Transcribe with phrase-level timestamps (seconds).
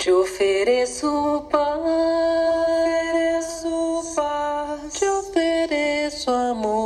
[0.00, 1.84] Te ofereço paz,
[2.64, 6.79] ofereço paz, te ofereço amor,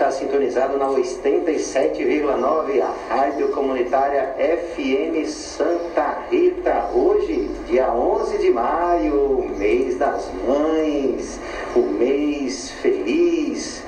[0.00, 6.88] está sintonizado na 87,9, a Rádio Comunitária FM Santa Rita.
[6.94, 11.38] Hoje, dia 11 de maio, mês das mães,
[11.76, 13.84] o mês feliz.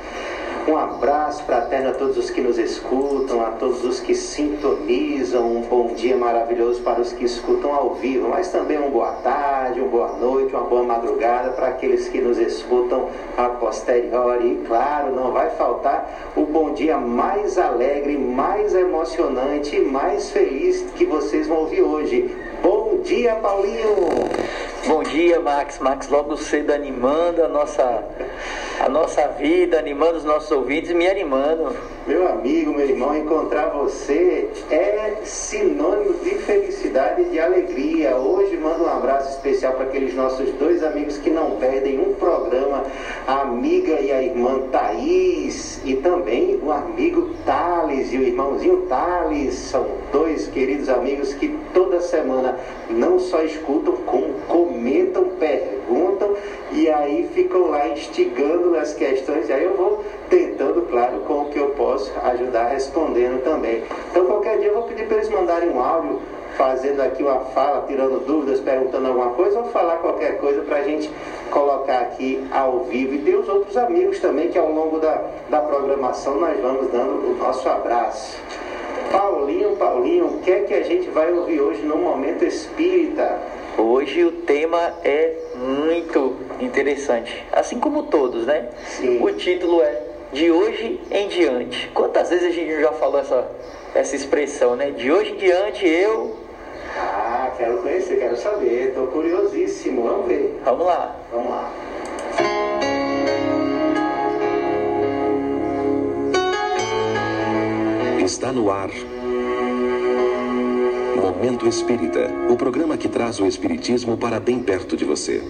[0.69, 5.57] Um abraço fraterno a todos os que nos escutam, a todos os que sintonizam.
[5.57, 9.42] Um bom dia maravilhoso para os que escutam ao vivo, mas também uma boa tarde,
[9.71, 14.53] uma boa noite, uma boa madrugada para aqueles que nos escutam a posteriori.
[14.53, 21.05] E claro, não vai faltar o bom dia mais alegre, mais emocionante mais feliz que
[21.05, 22.35] vocês vão ouvir hoje.
[22.63, 23.95] Bom dia, Paulinho!
[24.87, 25.79] Bom dia, Max.
[25.79, 28.05] Max logo cedo animando a nossa,
[28.81, 31.75] a nossa vida, animando os nossos ouvintes e me animando.
[32.07, 38.17] Meu amigo, meu irmão, encontrar você é sinônimo de felicidade e de alegria.
[38.17, 42.85] Hoje mando um abraço especial para aqueles nossos dois amigos que não perdem um programa,
[43.27, 49.55] a amiga e a irmã Thaís e também o amigo Thales e o irmãozinho Thales.
[49.55, 52.59] São dois queridos amigos que toda semana
[52.91, 56.32] não só escutam, como comentam, perguntam
[56.73, 59.49] e aí ficam lá instigando as questões.
[59.49, 63.83] E aí eu vou tentando, claro, com o que eu posso ajudar respondendo também.
[64.11, 66.21] Então qualquer dia eu vou pedir para eles mandarem um áudio
[66.57, 70.83] fazendo aqui uma fala, tirando dúvidas, perguntando alguma coisa, ou falar qualquer coisa para a
[70.83, 71.11] gente
[71.51, 73.15] colocar aqui ao vivo.
[73.15, 77.33] E tem os outros amigos também que ao longo da, da programação nós vamos dando
[77.33, 78.39] o nosso abraço.
[79.11, 83.39] Paulinho, Paulinho, o que é que a gente vai ouvir hoje no Momento Espírita?
[83.79, 88.69] Hoje o tema é muito interessante, assim como todos, né?
[88.87, 89.23] Sim.
[89.23, 90.01] O título é
[90.33, 91.91] De hoje em diante.
[91.95, 93.47] Quantas vezes a gente já falou essa,
[93.95, 94.91] essa expressão, né?
[94.91, 96.37] De hoje em diante eu.
[96.97, 100.61] Ah, quero conhecer, quero saber, estou curiosíssimo, vamos ver.
[100.65, 101.17] Vamos lá.
[101.31, 101.73] Vamos lá.
[108.25, 108.91] Está no ar.
[111.23, 115.41] Momento Espírita o programa que traz o Espiritismo para bem perto de você.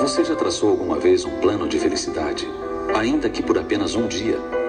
[0.00, 2.48] Você já traçou alguma vez um plano de felicidade,
[2.92, 4.67] ainda que por apenas um dia?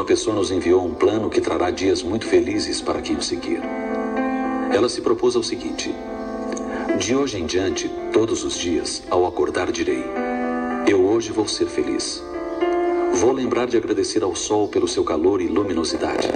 [0.00, 3.60] Uma pessoa nos enviou um plano que trará dias muito felizes para quem o seguir.
[4.74, 5.94] Ela se propôs ao seguinte:
[6.98, 10.02] De hoje em diante, todos os dias, ao acordar, direi:
[10.88, 12.24] Eu hoje vou ser feliz.
[13.12, 16.30] Vou lembrar de agradecer ao sol pelo seu calor e luminosidade.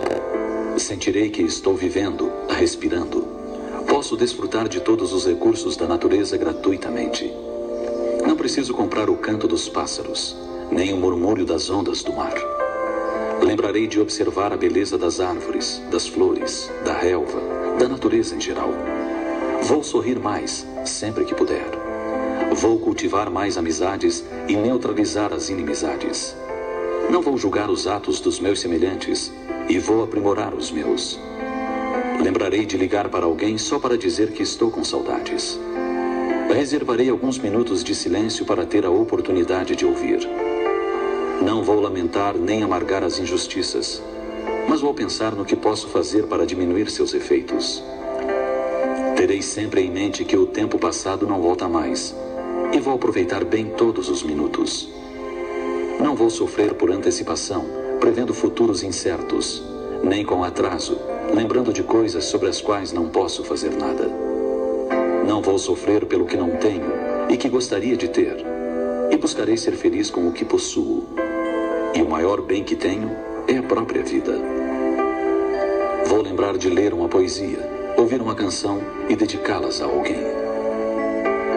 [0.77, 3.27] Sentirei que estou vivendo, respirando.
[3.89, 7.33] Posso desfrutar de todos os recursos da natureza gratuitamente.
[8.27, 10.37] Não preciso comprar o canto dos pássaros,
[10.71, 12.54] nem o murmúrio das ondas do mar.
[13.45, 17.39] Lembrarei de observar a beleza das árvores, das flores, da relva,
[17.79, 18.71] da natureza em geral.
[19.65, 21.67] Vou sorrir mais, sempre que puder.
[22.55, 26.35] Vou cultivar mais amizades e neutralizar as inimizades.
[27.11, 29.31] Não vou julgar os atos dos meus semelhantes
[29.69, 31.21] e vou aprimorar os meus.
[32.23, 35.61] Lembrarei de ligar para alguém só para dizer que estou com saudades.
[36.49, 40.44] Reservarei alguns minutos de silêncio para ter a oportunidade de ouvir.
[41.45, 44.03] Não vou lamentar nem amargar as injustiças,
[44.67, 47.85] mas vou pensar no que posso fazer para diminuir seus efeitos.
[49.15, 52.17] Terei sempre em mente que o tempo passado não volta mais
[52.73, 54.89] e vou aproveitar bem todos os minutos.
[56.01, 57.67] Não vou sofrer por antecipação,
[58.01, 59.63] prevendo futuros incertos,
[60.03, 60.99] nem com atraso,
[61.35, 64.11] lembrando de coisas sobre as quais não posso fazer nada.
[65.29, 66.91] Não vou sofrer pelo que não tenho
[67.29, 68.43] e que gostaria de ter,
[69.11, 71.14] e buscarei ser feliz com o que possuo.
[71.95, 73.11] E o maior bem que tenho
[73.47, 74.37] é a própria vida.
[76.07, 80.23] Vou lembrar de ler uma poesia, ouvir uma canção e dedicá-las a alguém.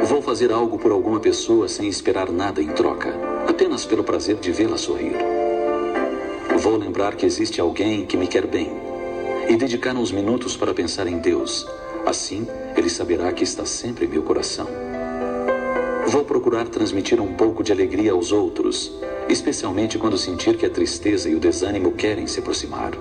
[0.04, 3.14] Vou fazer algo por alguma pessoa sem esperar nada em troca,
[3.48, 5.16] apenas pelo prazer de vê-la sorrir.
[6.58, 8.72] Vou lembrar que existe alguém que me quer bem
[9.50, 11.68] e dedicar uns minutos para pensar em Deus.
[12.06, 14.68] Assim, ele saberá que está sempre em meu coração.
[16.08, 18.92] Vou procurar transmitir um pouco de alegria aos outros,
[19.30, 22.92] especialmente quando sentir que a tristeza e o desânimo querem se aproximar.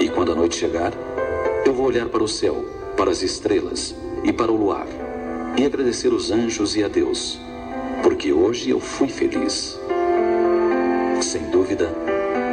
[0.00, 0.92] E quando a noite chegar,
[1.64, 2.64] eu vou olhar para o céu,
[2.96, 4.86] para as estrelas e para o luar
[5.58, 7.40] e agradecer os anjos e a Deus,
[8.02, 9.78] porque hoje eu fui feliz.
[11.22, 11.90] Sem dúvida,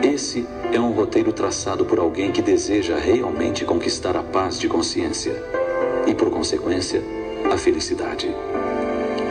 [0.01, 5.33] esse é um roteiro traçado por alguém que deseja realmente conquistar a paz de consciência
[6.07, 7.03] e, por consequência,
[7.51, 8.33] a felicidade.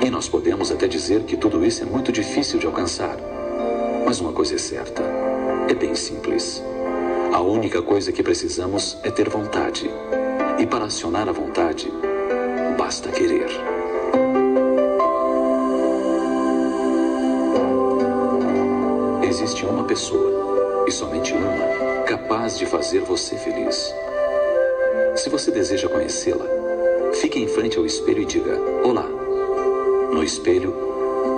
[0.04, 3.16] E nós podemos até dizer que tudo isso é muito difícil de alcançar.
[4.04, 5.00] Mas uma coisa é certa:
[5.68, 6.60] é bem simples.
[7.32, 9.88] A única coisa que precisamos é ter vontade.
[10.58, 11.88] E para acionar a vontade,
[12.76, 13.48] basta querer.
[19.22, 23.94] Existe uma pessoa, e somente uma, capaz de fazer você feliz.
[25.14, 26.44] Se você deseja conhecê-la,
[27.14, 29.21] fique em frente ao espelho e diga: Olá.
[30.12, 30.74] No espelho,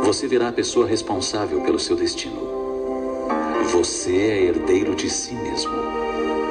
[0.02, 2.42] você verá a pessoa responsável pelo seu destino.
[3.70, 5.72] Você é herdeiro de si mesmo.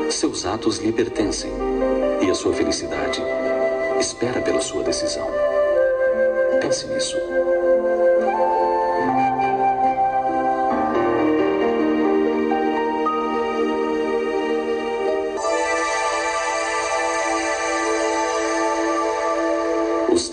[0.09, 1.51] Seus atos lhe pertencem
[2.25, 3.21] e a sua felicidade
[3.99, 5.27] espera pela sua decisão.
[6.61, 7.17] Pense nisso.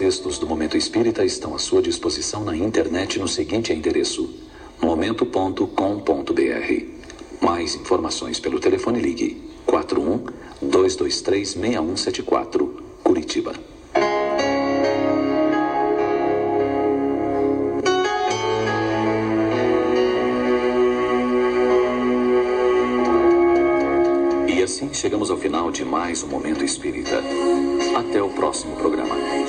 [0.00, 4.34] Textos do Momento Espírita estão à sua disposição na internet no seguinte endereço:
[4.80, 5.66] momento.com.br.
[7.38, 10.24] Mais informações pelo telefone ligue 41
[10.62, 13.52] 223 6174, Curitiba.
[24.48, 27.22] E assim chegamos ao final de mais um Momento Espírita.
[27.98, 29.39] Até o próximo programa.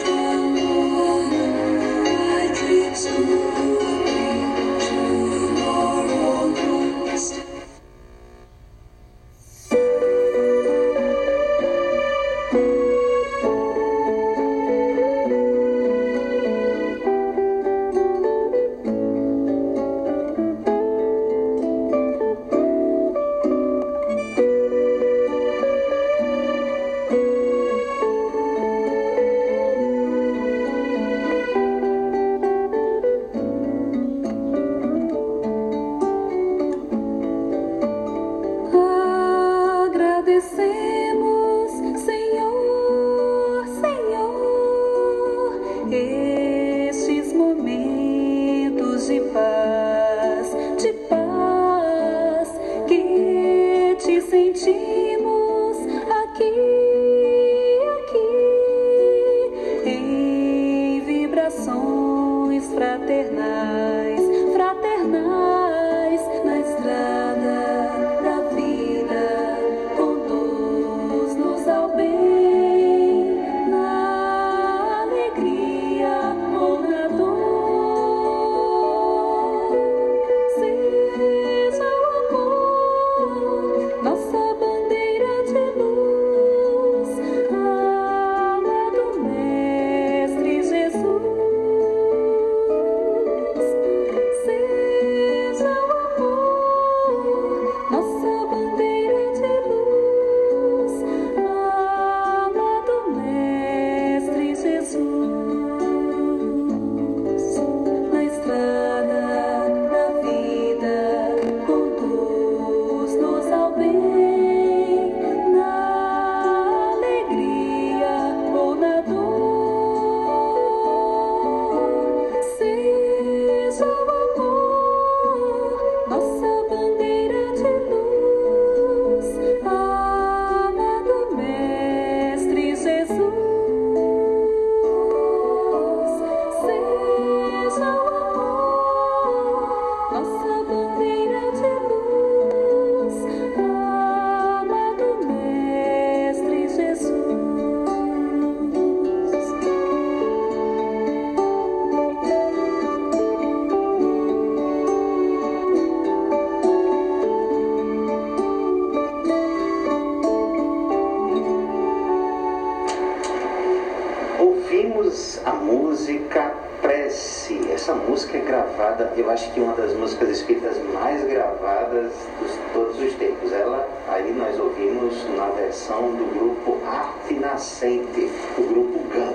[164.72, 167.60] ouvimos a música Prece.
[167.74, 172.98] Essa música é gravada, eu acho que uma das músicas escritas mais gravadas de todos
[172.98, 173.52] os tempos.
[173.52, 179.34] Ela, aí nós ouvimos na versão do grupo Arte Nascente, o grupo GAN.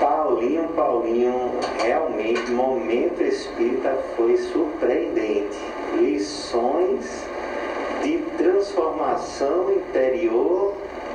[0.00, 5.56] Paulinho, Paulinho, realmente, momento espírita foi surpreendente.
[5.96, 7.24] Lições
[8.02, 10.74] de transformação interior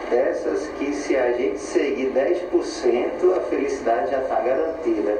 [0.10, 5.18] dessas que se a gente seguir 10%, a felicidade já está garantida.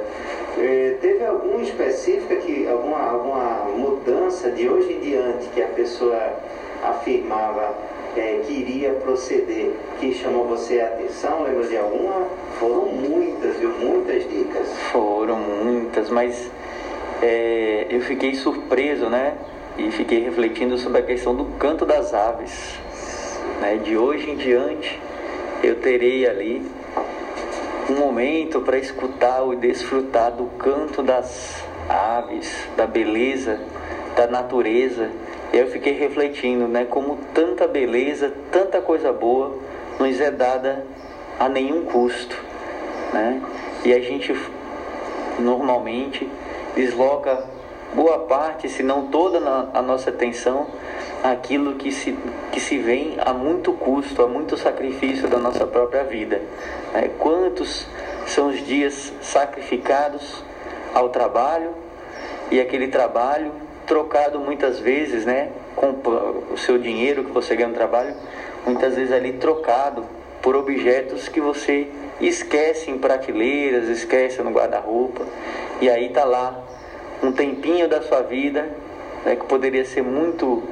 [0.58, 6.34] É, teve alguma específica, que, alguma, alguma mudança de hoje em diante que a pessoa
[6.82, 7.74] afirmava
[8.16, 11.42] é, que iria proceder, que chamou você a atenção?
[11.42, 12.26] Lembra de alguma?
[12.58, 13.70] Foram muitas, viu?
[13.70, 14.68] Muitas dicas.
[14.90, 16.50] Foram muitas, mas
[17.22, 19.34] é, eu fiquei surpreso, né?
[19.78, 22.78] E fiquei refletindo sobre a questão do canto das aves.
[23.60, 23.78] Né?
[23.84, 24.98] De hoje em diante,
[25.62, 26.66] eu terei ali
[27.90, 33.60] um momento para escutar e desfrutar do canto das aves, da beleza,
[34.16, 35.10] da natureza.
[35.52, 39.58] E eu fiquei refletindo, né, como tanta beleza, tanta coisa boa
[39.98, 40.84] nos é dada
[41.38, 42.36] a nenhum custo,
[43.12, 43.42] né?
[43.84, 44.34] E a gente
[45.38, 46.28] normalmente
[46.74, 47.44] desloca
[47.94, 49.38] boa parte, se não toda
[49.74, 50.68] a nossa atenção
[51.22, 52.16] aquilo que se,
[52.52, 56.40] que se vem a muito custo, a muito sacrifício da nossa própria vida.
[56.94, 57.86] É, quantos
[58.26, 60.42] são os dias sacrificados
[60.94, 61.74] ao trabalho
[62.50, 63.52] e aquele trabalho
[63.86, 65.90] trocado muitas vezes, né, com
[66.52, 68.14] o seu dinheiro que você ganha no trabalho,
[68.64, 70.04] muitas vezes ali trocado
[70.40, 71.88] por objetos que você
[72.20, 75.24] esquece em prateleiras, esquece no guarda-roupa,
[75.80, 76.62] e aí tá lá
[77.22, 78.68] um tempinho da sua vida
[79.24, 80.62] né, que poderia ser muito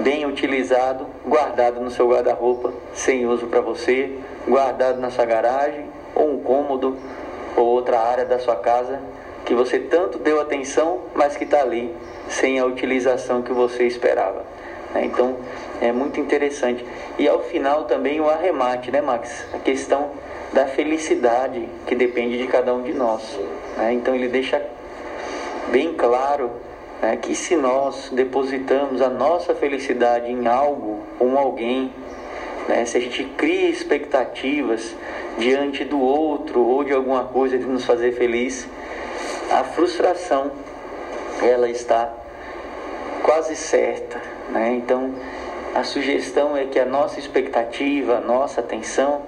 [0.00, 4.12] bem utilizado, guardado no seu guarda-roupa, sem uso para você,
[4.46, 6.96] guardado na sua garagem, ou um cômodo,
[7.56, 9.00] ou outra área da sua casa,
[9.44, 11.94] que você tanto deu atenção, mas que está ali,
[12.28, 14.44] sem a utilização que você esperava.
[14.94, 15.04] Né?
[15.04, 15.36] Então,
[15.80, 16.84] é muito interessante.
[17.18, 19.46] E ao final também o arremate, né, Max?
[19.52, 20.10] A questão
[20.52, 23.38] da felicidade, que depende de cada um de nós.
[23.76, 23.92] Né?
[23.94, 24.62] Então, ele deixa
[25.70, 26.50] bem claro
[27.00, 31.92] né, que se nós depositamos a nossa felicidade em algo ou alguém,
[32.68, 34.94] né, se a gente cria expectativas
[35.38, 38.68] diante do outro ou de alguma coisa de nos fazer feliz,
[39.50, 40.50] a frustração
[41.42, 42.12] ela está
[43.22, 44.20] quase certa.
[44.50, 44.74] Né?
[44.74, 45.14] Então,
[45.74, 49.22] a sugestão é que a nossa expectativa, a nossa atenção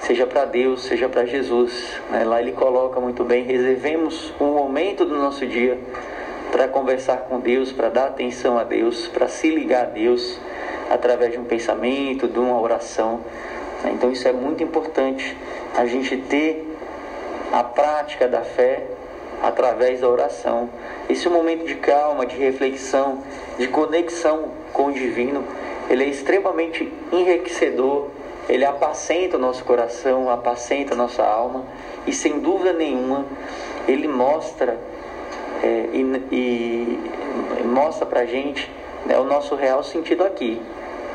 [0.00, 2.00] seja para Deus, seja para Jesus.
[2.10, 2.24] Né?
[2.24, 5.78] Lá ele coloca muito bem: reservemos um momento do nosso dia
[6.50, 10.38] para conversar com Deus, para dar atenção a Deus, para se ligar a Deus
[10.90, 13.20] através de um pensamento, de uma oração.
[13.84, 15.36] Então isso é muito importante,
[15.76, 16.66] a gente ter
[17.52, 18.84] a prática da fé
[19.42, 20.70] através da oração.
[21.08, 23.22] Esse momento de calma, de reflexão,
[23.58, 25.44] de conexão com o divino,
[25.88, 28.08] ele é extremamente enriquecedor,
[28.48, 31.64] ele apacenta o nosso coração, apacenta a nossa alma
[32.06, 33.24] e sem dúvida nenhuma
[33.88, 34.78] ele mostra
[35.62, 37.00] é, e, e,
[37.64, 38.70] mostra pra gente
[39.04, 40.60] né, o nosso real sentido aqui.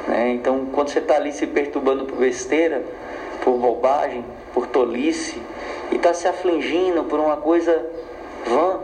[0.08, 0.32] Né?
[0.34, 2.84] Então, quando você está ali se perturbando por besteira,
[3.44, 5.42] por bobagem, por tolice,
[5.92, 7.86] e está se afligindo por uma coisa
[8.46, 8.80] vã,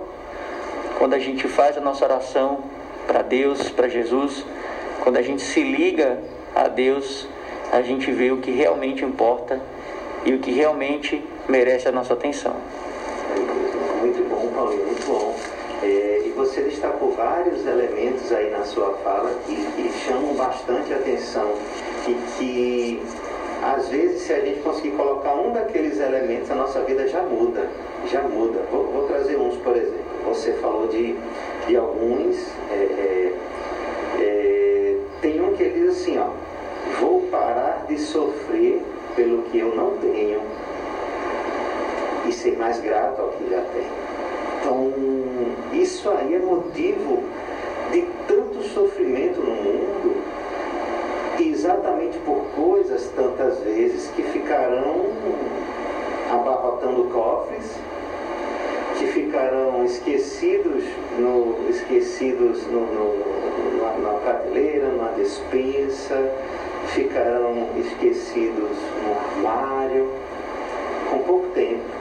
[0.97, 2.59] quando a gente faz a nossa oração
[3.05, 4.45] para Deus, para Jesus,
[5.03, 6.19] quando a gente se liga
[6.55, 7.27] a Deus,
[7.71, 9.59] a gente vê o que realmente importa
[10.25, 12.55] e o que realmente merece a nossa atenção.
[13.99, 15.35] Muito bom, Paulinho, muito bom.
[15.83, 21.53] É, e você destacou vários elementos aí na sua fala que, que chamam bastante atenção
[22.07, 23.01] e que
[23.61, 27.67] às vezes se a gente conseguir colocar um daqueles elementos a nossa vida já muda,
[28.05, 28.59] já muda.
[28.71, 29.97] Vou, vou trazer uns, por exemplo.
[30.25, 31.15] Você falou de,
[31.67, 32.35] de alguns,
[32.71, 33.33] é, é,
[34.19, 36.29] é tem um que diz assim, ó,
[36.99, 38.81] vou parar de sofrer
[39.15, 40.41] pelo que eu não tenho
[42.27, 44.07] e ser mais grato ao que já tenho.
[44.59, 44.93] Então,
[45.73, 47.23] isso aí é motivo
[47.91, 50.15] de tanto sofrimento no mundo,
[51.39, 55.05] exatamente por coisas tantas vezes que ficarão
[56.29, 57.79] abarrotando cofres,
[58.97, 60.83] que ficarão esquecidos
[61.17, 66.31] no, esquecidos no, no, na, na prateleira, na despensa,
[66.87, 70.09] ficarão esquecidos no armário,
[71.09, 71.97] com pouco tempo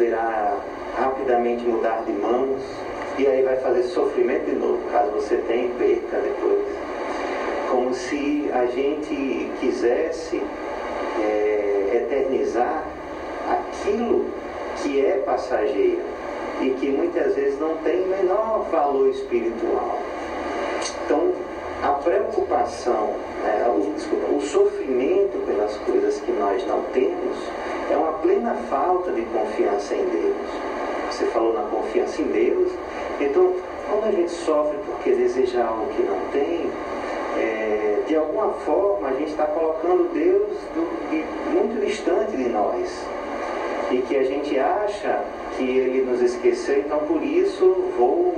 [0.00, 0.56] poderá
[0.96, 2.62] rapidamente mudar de mãos
[3.18, 6.66] e aí vai fazer sofrimento de novo, caso você tenha perca depois.
[7.70, 10.42] Como se a gente quisesse
[11.20, 12.84] é, eternizar
[13.48, 14.26] aquilo
[14.82, 16.02] que é passageira
[16.62, 19.98] e que muitas vezes não tem menor valor espiritual.
[21.04, 21.32] Então,
[21.82, 27.36] a preocupação, né, o, desculpa, o sofrimento pelas coisas que nós não temos
[27.90, 30.36] é uma plena falta de confiança em Deus.
[31.10, 32.70] Você falou na confiança em Deus,
[33.20, 33.54] então
[33.88, 36.70] quando a gente sofre porque deseja algo que não tem,
[37.38, 43.04] é, de alguma forma a gente está colocando Deus do, de, muito distante de nós
[43.90, 45.24] e que a gente acha
[45.56, 48.34] que Ele nos esqueceu, então por isso vou,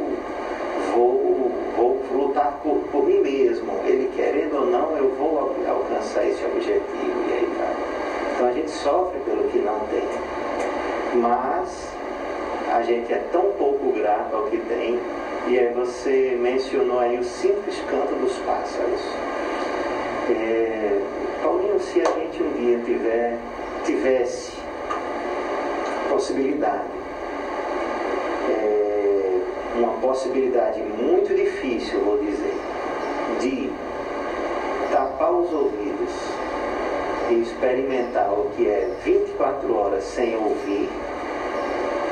[0.95, 1.42] vou,
[1.77, 3.73] vou lutar por, por mim mesmo.
[3.85, 7.77] Ele querendo ou não, eu vou alcançar esse objetivo e aí vai.
[8.35, 11.93] Então a gente sofre pelo que não tem, mas
[12.73, 14.99] a gente é tão pouco grato ao que tem
[15.49, 19.01] e aí você mencionou aí o simples canto dos pássaros.
[20.31, 21.01] É,
[21.43, 23.39] Paulinho, se a gente um dia tiver,
[23.85, 24.53] tivesse
[26.09, 27.02] possibilidade,
[29.75, 32.55] uma possibilidade muito difícil, vou dizer,
[33.41, 33.71] de
[34.91, 36.13] tapar os ouvidos
[37.31, 40.89] e experimentar o que é 24 horas sem ouvir,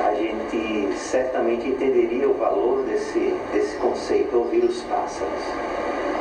[0.06, 5.42] a gente certamente entenderia o valor desse, desse conceito, ouvir os pássaros.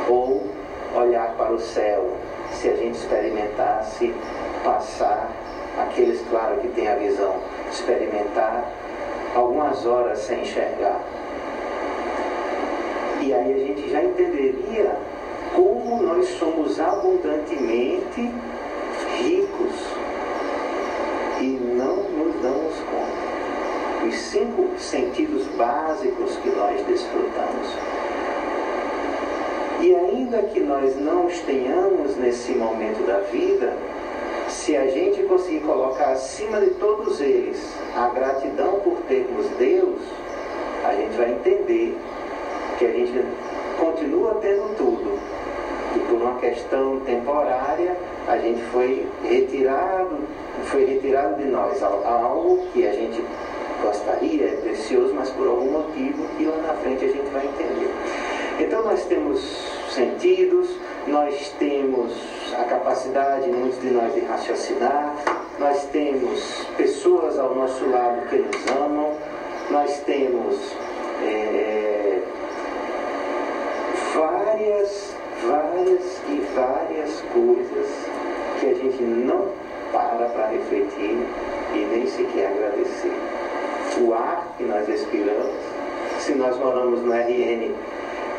[0.09, 0.47] Ou
[0.95, 2.11] olhar para o céu,
[2.51, 4.13] se a gente experimentasse
[4.63, 5.29] passar,
[5.77, 7.35] aqueles, claro, que têm a visão,
[7.71, 8.69] experimentar
[9.33, 10.99] algumas horas sem enxergar.
[13.29, 14.97] E aí a gente já entenderia
[15.55, 18.27] como nós somos abundantemente
[19.21, 19.75] ricos
[21.39, 21.45] e
[21.77, 27.67] não nos damos conta os cinco sentidos básicos que nós desfrutamos.
[29.81, 33.77] E ainda que nós não os tenhamos nesse momento da vida,
[34.47, 39.99] se a gente conseguir colocar acima de todos eles a gratidão por termos Deus,
[40.83, 41.95] a gente vai entender
[42.79, 43.25] que a gente
[43.77, 45.19] continua tendo tudo.
[45.95, 47.95] E por uma questão temporária,
[48.27, 50.17] a gente foi retirado,
[50.65, 53.23] foi retirado de nós algo que a gente
[53.81, 57.91] gostaria, é precioso, mas por algum motivo que lá na frente a gente vai entender.
[58.59, 59.39] Então nós temos
[59.89, 60.69] sentidos,
[61.07, 62.13] nós temos
[62.57, 65.15] a capacidade, muitos de nós, de raciocinar,
[65.57, 69.13] nós temos pessoas ao nosso lado que nos amam,
[69.71, 70.55] nós temos
[71.23, 71.98] é,
[74.19, 75.15] várias,
[75.47, 77.87] várias e várias coisas
[78.59, 79.47] que a gente não
[79.93, 81.17] para para refletir
[81.73, 83.13] e nem sequer agradecer
[84.01, 85.55] o ar que nós respiramos.
[86.19, 87.73] Se nós moramos no RN,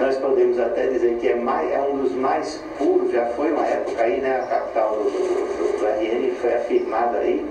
[0.00, 3.66] nós podemos até dizer que é, mais, é um dos mais puros, já foi uma
[3.66, 4.40] época aí, né?
[4.40, 7.44] A capital do, do, do RN foi afirmada aí,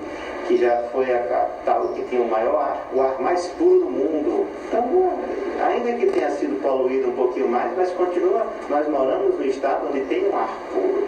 [0.49, 3.85] que já foi a capital que tinha o maior ar, o ar mais puro do
[3.85, 4.47] mundo.
[4.67, 5.13] Então,
[5.63, 10.01] ainda que tenha sido poluído um pouquinho mais, mas continua, nós moramos no estado onde
[10.05, 11.07] tem um ar puro.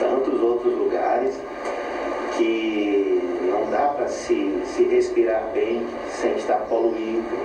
[0.00, 1.38] Tantos outros lugares
[2.36, 7.38] que não dá para se, se respirar bem sem estar poluído.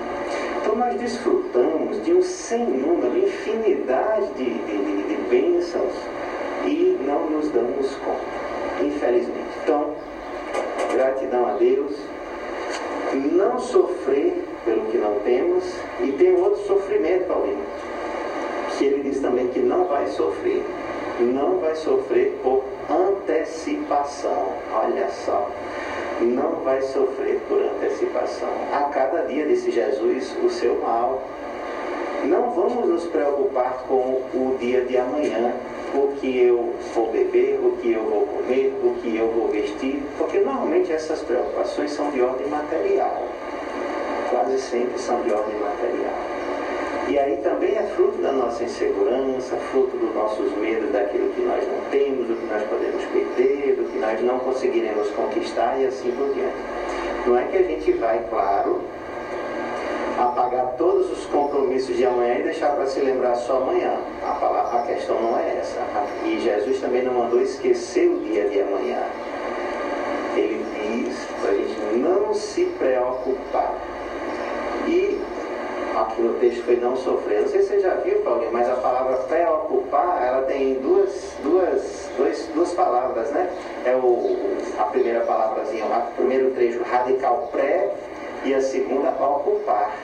[0.60, 5.93] Então nós desfrutamos de um sem número, infinidade de, de, de bênçãos
[6.65, 9.52] e não nos damos conta, infelizmente.
[9.63, 9.93] Então,
[10.97, 11.95] gratidão a Deus,
[13.32, 15.63] não sofrer pelo que não temos
[16.02, 17.63] e tem outro sofrimento, Paulinho,
[18.78, 20.64] que ele diz também que não vai sofrer,
[21.20, 24.54] não vai sofrer por antecipação.
[24.72, 25.50] Olha só
[26.22, 28.50] não vai sofrer por antecipação.
[28.74, 31.22] A cada dia, disse Jesus, o seu mal.
[32.24, 35.54] Não vamos nos preocupar com o dia de amanhã,
[35.94, 40.02] o que eu vou beber, o que eu vou comer, o que eu vou vestir,
[40.18, 43.24] porque normalmente essas preocupações são de ordem material.
[44.32, 46.07] Quase sempre são de ordem material.
[47.08, 51.65] E aí também é fruto da nossa insegurança, fruto dos nossos medos daquilo que nós
[51.65, 56.12] não temos, do que nós podemos perder, do que nós não conseguiremos conquistar e assim
[56.12, 56.58] por diante.
[57.26, 58.82] Não é que a gente vai, claro,
[60.17, 63.98] apagar todos os compromissos de amanhã e deixar para se lembrar só amanhã.
[64.22, 65.80] A, palavra, a questão não é essa.
[66.26, 69.02] E Jesus também não mandou esquecer o dia de amanhã.
[70.36, 73.97] Ele diz para a gente não se preocupar.
[75.98, 77.42] E aqui no texto foi não sofrer.
[77.42, 82.08] Não sei se você já viu, Paulinho, mas a palavra preocupar, ela tem duas, duas,
[82.16, 83.50] duas, duas palavras, né?
[83.84, 84.38] É o,
[84.78, 87.96] a primeira palavrazinha, o primeiro trecho radical pré
[88.46, 89.98] e a segunda ocupar.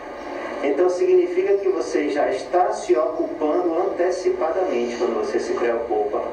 [0.63, 6.23] Então significa que você já está se ocupando antecipadamente quando você se preocupa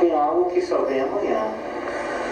[0.00, 1.52] com algo que só vem amanhã.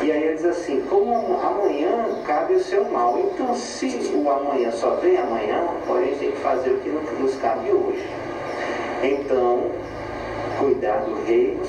[0.03, 3.19] E aí ele diz assim, como amanhã cabe o seu mal.
[3.19, 5.69] Então se o amanhã só vem amanhã,
[6.13, 8.07] gente tem que fazer o que nos cabe hoje.
[9.03, 9.71] Então,
[10.59, 11.63] cuidar do reino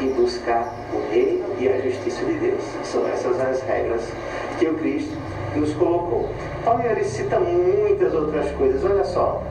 [0.00, 2.62] e buscar o reino e a justiça de Deus.
[2.84, 4.02] São essas as regras
[4.58, 5.16] que o Cristo
[5.54, 6.28] nos colocou.
[6.64, 8.84] Paulo ele cita muitas outras coisas.
[8.84, 9.42] Olha só,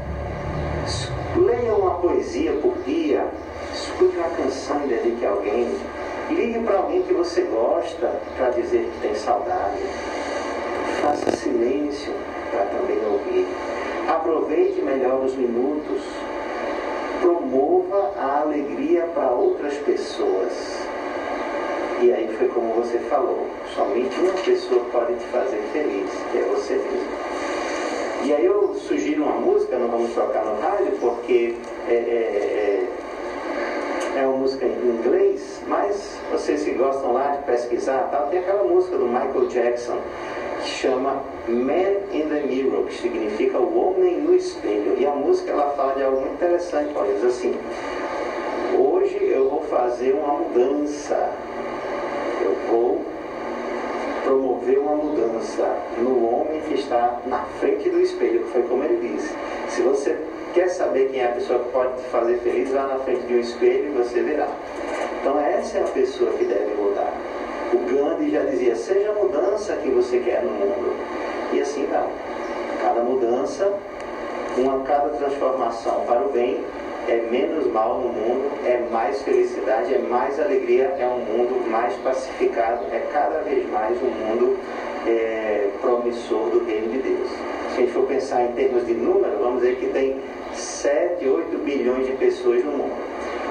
[1.36, 3.26] leia uma poesia por dia,
[3.74, 5.76] escute uma canção e dedique a alguém,
[6.30, 9.82] ligue para alguém que você gosta para dizer que tem saudade.
[11.02, 12.14] Faça silêncio
[12.52, 13.48] para também ouvir.
[14.08, 16.02] Aproveite melhor os minutos.
[17.22, 20.78] Promova a alegria para outras pessoas.
[22.02, 26.42] E aí foi como você falou, somente uma pessoa pode te fazer feliz, que é
[26.44, 27.28] você mesmo.
[28.24, 31.56] E aí eu sugiro uma música, não vamos tocar no rádio, porque
[31.88, 32.77] é, é, é,
[34.18, 38.64] é uma música em inglês, mas vocês que gostam lá de pesquisar, tal, tem aquela
[38.64, 40.00] música do Michael Jackson
[40.62, 44.96] que chama Man in the Mirror, que significa o homem no espelho.
[44.98, 47.56] E a música ela fala de algo muito interessante, olha, diz assim,
[48.78, 51.32] hoje eu vou fazer uma mudança
[52.42, 53.02] eu vou
[54.24, 59.16] promover uma mudança no homem que está na frente do espelho, que foi como ele
[59.16, 59.34] disse.
[59.70, 60.18] Se você
[60.58, 63.36] quer saber quem é a pessoa que pode te fazer feliz, vá na frente de
[63.36, 64.48] um espelho e você verá.
[65.22, 67.14] Então essa é a pessoa que deve mudar.
[67.74, 70.96] O Gandhi já dizia, seja a mudança que você quer no mundo.
[71.54, 72.10] E assim não.
[72.82, 73.72] Cada mudança,
[74.58, 76.64] uma cada transformação para o bem
[77.08, 81.94] é menos mal no mundo, é mais felicidade, é mais alegria, é um mundo mais
[81.98, 84.58] pacificado, é cada vez mais um mundo
[85.06, 87.57] é, promissor do reino de Deus.
[87.78, 90.20] Se a gente for pensar em termos de número, vamos dizer que tem
[90.52, 92.96] 7, 8 bilhões de pessoas no mundo.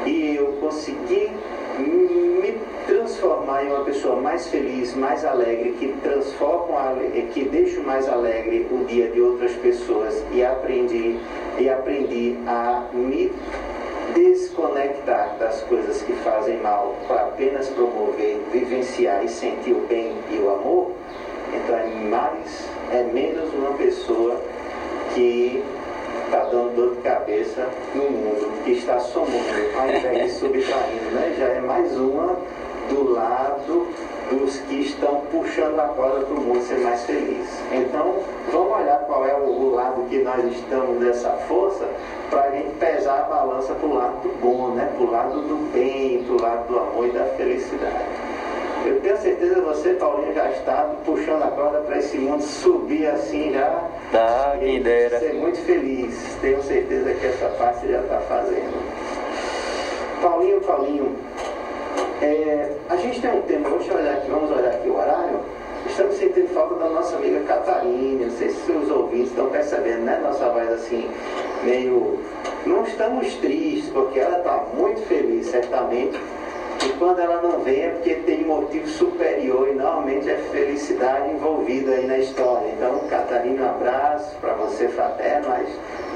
[0.04, 1.30] E eu consegui
[1.78, 2.58] me
[2.88, 6.96] transformar em uma pessoa mais feliz, mais alegre, que transforma,
[7.32, 11.20] que deixa mais alegre o dia de outras pessoas e aprendi
[11.60, 13.32] e aprendi a me
[14.12, 20.38] desconectar das coisas que fazem mal para apenas promover, vivenciar e sentir o bem e
[20.38, 20.90] o amor,
[21.54, 24.40] então é mais, é menos uma pessoa
[25.14, 25.62] que
[26.24, 29.36] está dando dor de cabeça no mundo, que está somando
[29.78, 31.34] ao invés de subtraindo, né?
[31.38, 32.36] Já é mais uma
[32.88, 33.86] do lado
[34.30, 37.48] dos que estão puxando a corda para o mundo ser mais feliz.
[37.72, 38.16] Então,
[38.50, 41.86] vamos olhar qual é o, lado que nós estamos dessa força
[42.30, 44.90] para a gente pesar a balança para o lado do bom, né?
[44.96, 48.04] para o lado do bem, para o lado do amor e da felicidade.
[48.86, 53.08] Eu tenho certeza que você, Paulinho, já está puxando a corda para esse mundo subir
[53.08, 53.82] assim já.
[54.12, 55.18] Tá, quem dera.
[55.18, 56.36] Ser muito feliz.
[56.40, 60.22] Tenho certeza que essa parte você já está fazendo.
[60.22, 61.16] Paulinho, Paulinho,
[62.22, 65.40] é, a gente tem um tema, vamos olhar aqui, vamos olhar aqui o horário.
[65.86, 68.26] Estamos sentindo falta da nossa amiga Catarina.
[68.26, 70.20] Não sei se os ouvintes estão percebendo, né?
[70.22, 71.10] Nossa voz assim,
[71.64, 72.20] meio.
[72.64, 76.20] Não estamos tristes, porque ela está muito feliz, certamente
[76.84, 81.92] e quando ela não vem é porque tem motivo superior e normalmente é felicidade envolvida
[81.92, 82.68] aí na história.
[82.76, 85.68] Então, Catarina, um abraço para você, fraterno, mas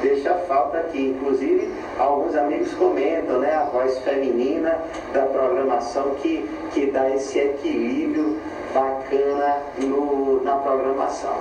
[0.03, 1.17] deixa falta aqui.
[1.17, 4.79] Inclusive, alguns amigos comentam, né, a voz feminina
[5.13, 8.39] da programação que, que dá esse equilíbrio
[8.73, 11.37] bacana no, na programação.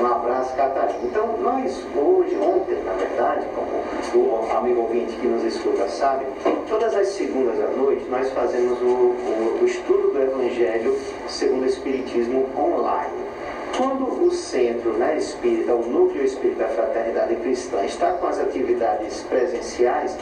[0.00, 0.98] Um abraço, Catarina.
[1.02, 3.78] Então, nós hoje, ontem, na verdade, como
[4.14, 6.24] o amigo ouvinte que nos escuta sabe,
[6.68, 11.66] todas as segundas à noite nós fazemos o, o, o estudo do Evangelho segundo o
[11.66, 13.28] Espiritismo online.
[13.76, 19.22] Quando o centro né, espírita, o núcleo espírita da fraternidade cristã, está com as atividades
[19.22, 20.16] presenciais,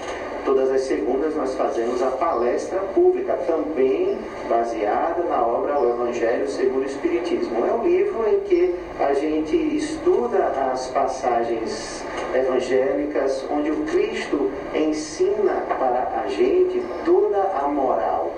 [0.47, 4.17] Todas as segundas nós fazemos a palestra pública, também
[4.49, 7.67] baseada na obra O Evangelho segundo o Espiritismo.
[7.67, 15.65] É um livro em que a gente estuda as passagens evangélicas, onde o Cristo ensina
[15.69, 18.31] para a gente toda a moral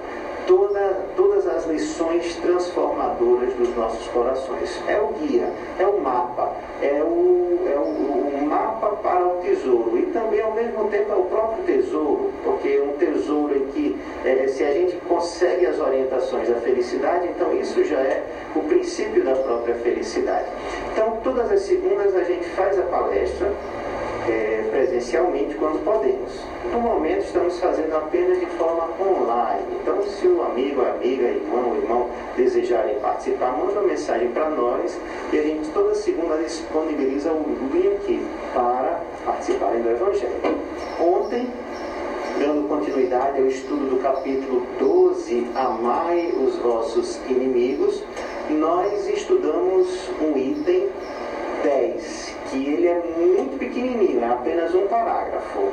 [0.49, 4.83] toda, todas as lições transformadoras dos nossos corações.
[4.89, 9.99] É o guia, é o mapa, é o, é o, o mapa para o tesouro.
[9.99, 14.01] E também, ao mesmo tempo, é o próprio tesouro, porque é um tesouro em que,
[14.25, 18.25] é, se a gente consegue as orientações da felicidade, então isso já é
[18.57, 20.47] o princípio da própria felicidade.
[20.93, 23.53] Então, todas as segundas a gente faz a palestra
[24.29, 26.33] é, presencialmente quando podemos.
[26.73, 29.63] No momento estamos fazendo apenas de forma online.
[29.81, 34.99] Então, se o amigo, amiga, irmão, irmão desejarem participar, manda uma mensagem para nós
[35.33, 40.33] e a gente toda segunda disponibiliza o link para participarem do Evangelho.
[41.01, 41.49] Ontem,
[42.39, 48.03] dando continuidade ao estudo do capítulo 12, Amai os vossos inimigos,
[48.51, 50.89] nós estudamos um item
[51.63, 55.73] 10, que ele é muito pequenininho, é apenas um parágrafo,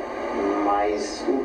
[0.64, 1.44] mas o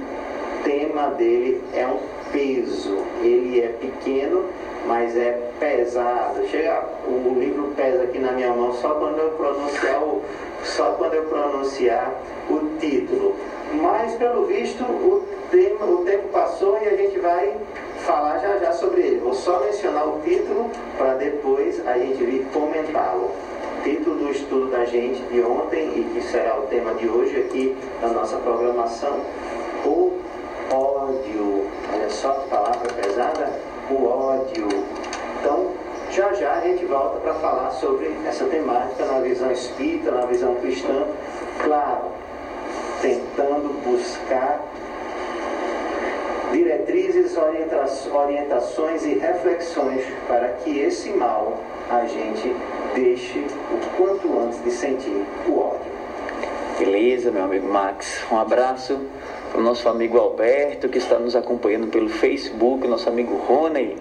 [0.63, 2.97] tema dele é um peso.
[3.21, 4.45] Ele é pequeno,
[4.87, 6.47] mas é pesado.
[6.47, 10.21] Chega, o livro pesa aqui na minha mão só quando eu pronunciar o,
[10.63, 12.13] só quando eu pronunciar
[12.49, 13.35] o título.
[13.73, 17.55] Mas pelo visto o tempo, o tempo passou e a gente vai
[17.99, 19.19] falar já já sobre ele.
[19.19, 23.31] Vou só mencionar o título para depois a gente vir comentá-lo.
[23.83, 27.75] Título do estudo da gente de ontem e que será o tema de hoje aqui
[28.01, 29.21] na nossa programação,
[29.85, 30.19] o
[30.73, 31.67] ódio.
[31.93, 33.49] Olha só que palavra pesada,
[33.89, 34.67] o ódio.
[35.39, 35.71] Então,
[36.11, 40.55] já já a gente volta para falar sobre essa temática na visão espírita, na visão
[40.55, 41.05] cristã,
[41.61, 42.11] claro,
[43.01, 44.59] tentando buscar
[46.51, 47.35] diretrizes,
[48.11, 51.57] orientações e reflexões para que esse mal
[51.89, 52.55] a gente
[52.93, 55.91] deixe o quanto antes de sentir o ódio.
[56.77, 58.23] Beleza, meu amigo Max.
[58.31, 58.99] Um abraço
[59.53, 63.97] o nosso amigo Alberto, que está nos acompanhando pelo Facebook, nosso amigo Rony.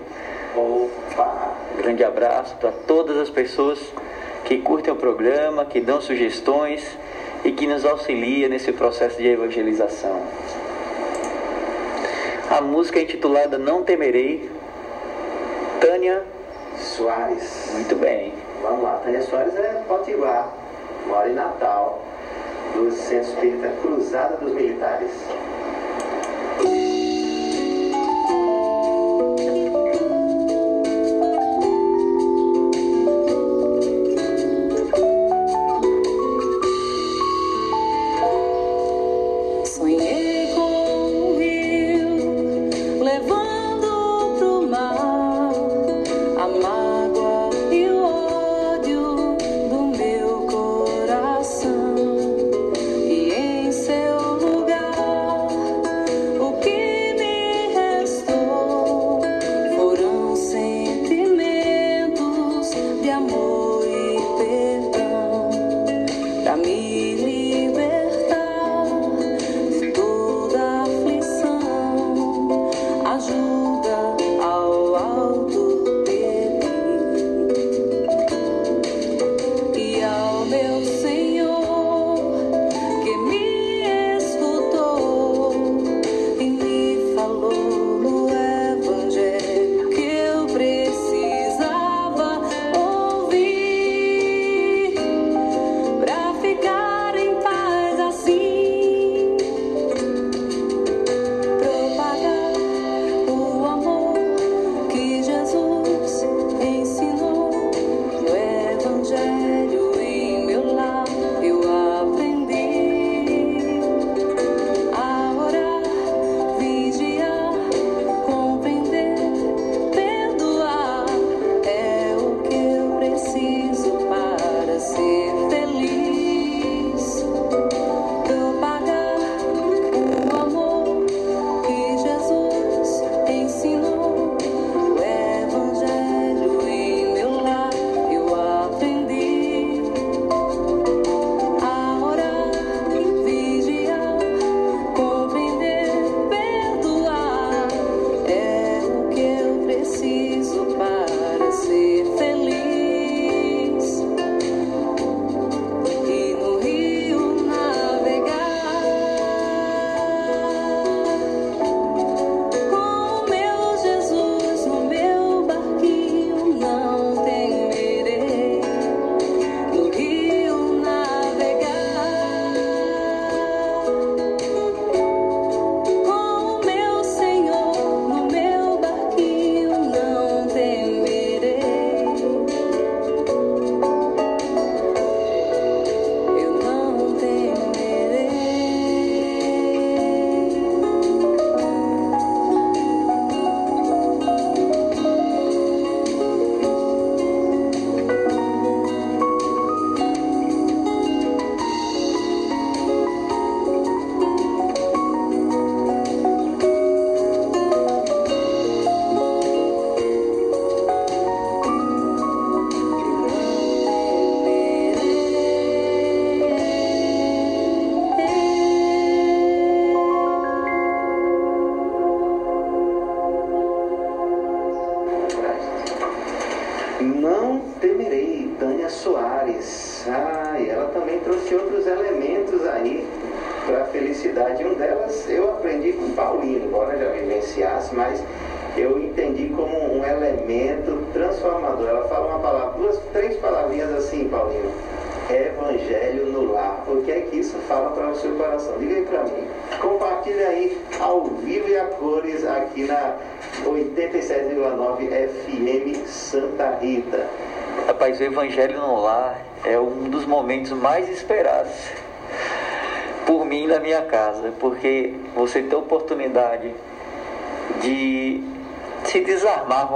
[0.56, 1.54] Opa!
[1.76, 3.80] Grande abraço para todas as pessoas
[4.44, 6.96] que curtem o programa, que dão sugestões
[7.44, 10.22] e que nos auxilia nesse processo de evangelização.
[12.50, 14.50] A música é intitulada Não Temerei,
[15.80, 16.24] Tânia
[16.76, 17.70] Soares.
[17.72, 18.34] Muito bem.
[18.62, 20.52] Vamos lá, Tânia Soares é Potiguar,
[21.06, 22.02] mora em Natal,
[22.74, 25.10] do Centro Espírita Cruzada dos Militares.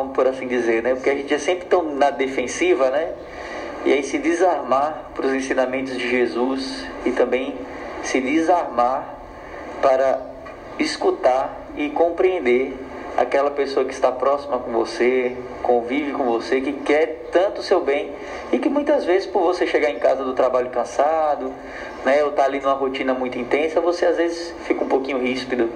[0.04, 0.94] Vamos por assim dizer, né?
[0.94, 3.12] Porque a gente é sempre tão na defensiva, né?
[3.84, 7.54] E aí se desarmar para os ensinamentos de Jesus e também
[8.02, 9.14] se desarmar
[9.80, 10.20] para
[10.78, 12.76] escutar e compreender
[13.16, 17.80] aquela pessoa que está próxima com você, convive com você, que quer tanto o seu
[17.80, 18.12] bem
[18.52, 21.52] e que muitas vezes por você chegar em casa do trabalho cansado,
[22.04, 25.18] né, ou estar tá ali numa rotina muito intensa, você às vezes fica um pouquinho
[25.18, 25.70] ríspido.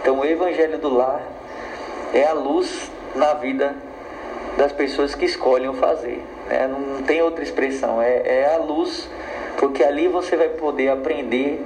[0.00, 1.20] Então o evangelho do lar
[2.14, 3.74] é a luz na vida
[4.56, 6.22] das pessoas que escolhem fazer.
[6.48, 6.66] Né?
[6.66, 9.08] Não tem outra expressão, é, é a luz,
[9.56, 11.64] porque ali você vai poder aprender,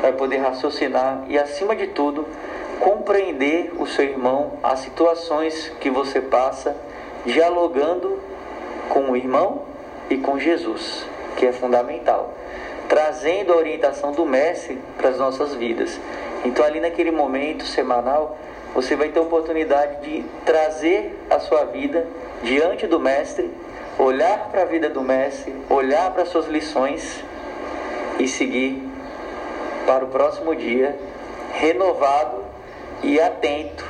[0.00, 2.26] vai poder raciocinar e acima de tudo
[2.80, 6.76] compreender o seu irmão, as situações que você passa,
[7.24, 8.18] dialogando
[8.88, 9.62] com o irmão
[10.10, 12.34] e com Jesus, que é fundamental,
[12.88, 15.98] trazendo a orientação do Mestre para as nossas vidas.
[16.44, 18.36] Então, ali naquele momento semanal,
[18.74, 22.06] você vai ter a oportunidade de trazer a sua vida
[22.42, 23.50] diante do Mestre,
[23.98, 27.22] olhar para a vida do Mestre, olhar para as suas lições
[28.18, 28.82] e seguir
[29.86, 30.98] para o próximo dia
[31.52, 32.44] renovado
[33.02, 33.84] e atento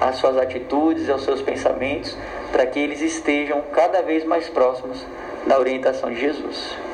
[0.00, 2.16] às suas atitudes, aos seus pensamentos,
[2.50, 5.06] para que eles estejam cada vez mais próximos
[5.46, 6.85] da orientação de Jesus.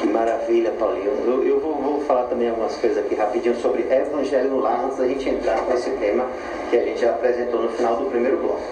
[0.00, 1.10] Que maravilha, Paulinho.
[1.26, 4.98] Eu, eu vou, vou, falar também algumas coisas aqui rapidinho sobre Evangelho no Lar, antes
[4.98, 6.24] da gente entrar nesse tema
[6.70, 8.62] que a gente já apresentou no final do primeiro bloco.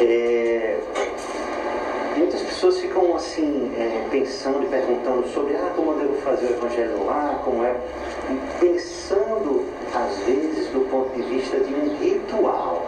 [0.00, 0.78] É,
[2.16, 6.50] muitas pessoas ficam assim, é, pensando e perguntando sobre ah, como eu devo fazer o
[6.50, 7.74] Evangelho no Lar, como é.
[8.60, 12.86] Pensando, às vezes, do ponto de vista de um ritual.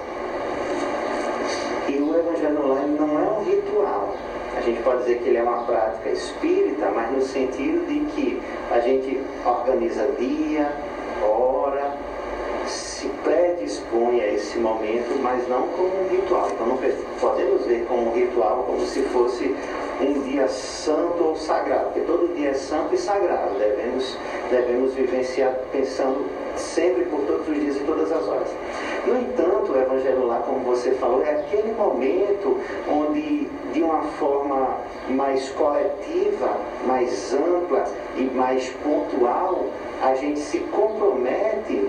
[1.88, 4.14] E o Evangelho no Lar não é um ritual
[4.56, 8.40] a gente pode dizer que ele é uma prática espírita, mas no sentido de que
[8.70, 10.72] a gente organiza dia,
[11.22, 11.96] hora,
[12.66, 16.50] se predispõe a esse momento, mas não como um ritual.
[16.52, 16.78] Então não
[17.20, 19.54] podemos ver como um ritual como se fosse
[20.00, 23.58] um dia santo ou sagrado, porque todo dia é santo e sagrado.
[23.58, 24.16] Devemos,
[24.50, 28.48] devemos vivenciar pensando sempre por todos os dias e todas as horas.
[29.06, 34.76] No entanto, o Evangelho lá, como você falou, é aquele momento onde, de uma forma
[35.08, 37.84] mais coletiva, mais ampla
[38.16, 39.66] e mais pontual,
[40.02, 41.88] a gente se compromete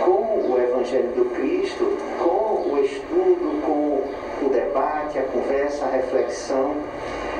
[0.00, 6.76] com o Evangelho do Cristo, com o estudo, com o debate, a conversa, a reflexão.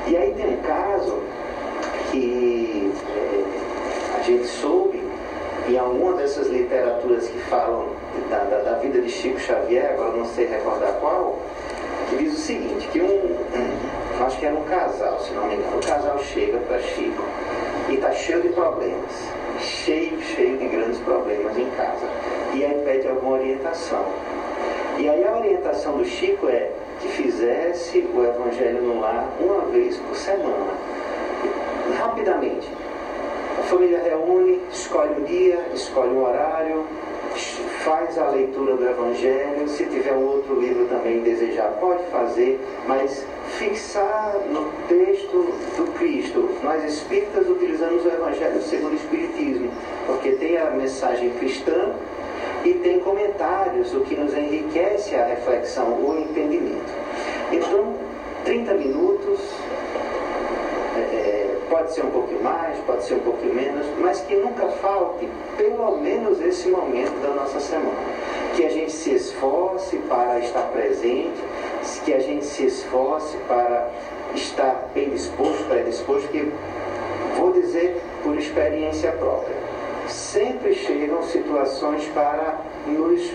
[0.07, 1.19] E aí tem um caso
[2.11, 5.03] que é, a gente soube
[5.69, 7.89] em alguma dessas literaturas que falam
[8.31, 11.39] da, da, da, vida de Chico Xavier, agora não sei recordar qual,
[12.09, 13.37] que diz o seguinte, que um
[14.25, 17.23] acho que era um casal, se não me engano, o casal chega para Chico
[17.89, 19.13] e está cheio de problemas,
[19.61, 22.07] cheio, cheio de grandes problemas em casa.
[22.55, 24.05] E aí pede alguma orientação.
[24.99, 26.71] E aí a orientação do Chico é
[27.01, 30.73] que fizesse o Evangelho no lar uma vez por semana.
[31.99, 32.69] Rapidamente
[33.67, 36.85] família reúne, escolhe um dia, escolhe um horário,
[37.85, 39.69] faz a leitura do Evangelho.
[39.69, 43.25] Se tiver um outro livro também desejar, pode fazer, mas
[43.59, 46.49] fixar no texto do Cristo.
[46.63, 49.71] Nós espíritas utilizamos o Evangelho segundo o Espiritismo,
[50.07, 51.93] porque tem a mensagem cristã
[52.75, 56.93] tem comentários, o que nos enriquece a reflexão, o entendimento.
[57.53, 57.95] Então,
[58.45, 59.41] 30 minutos.
[60.97, 64.69] É, é pode ser um pouquinho mais, pode ser um pouquinho menos, mas que nunca
[64.69, 67.99] falte pelo menos esse momento da nossa semana.
[68.55, 71.39] Que a gente se esforce para estar presente,
[72.05, 73.91] que a gente se esforce para
[74.35, 76.53] estar bem disposto, predisposto, que
[77.37, 79.66] vou dizer por experiência própria.
[80.09, 83.33] Sempre chegam situações para nos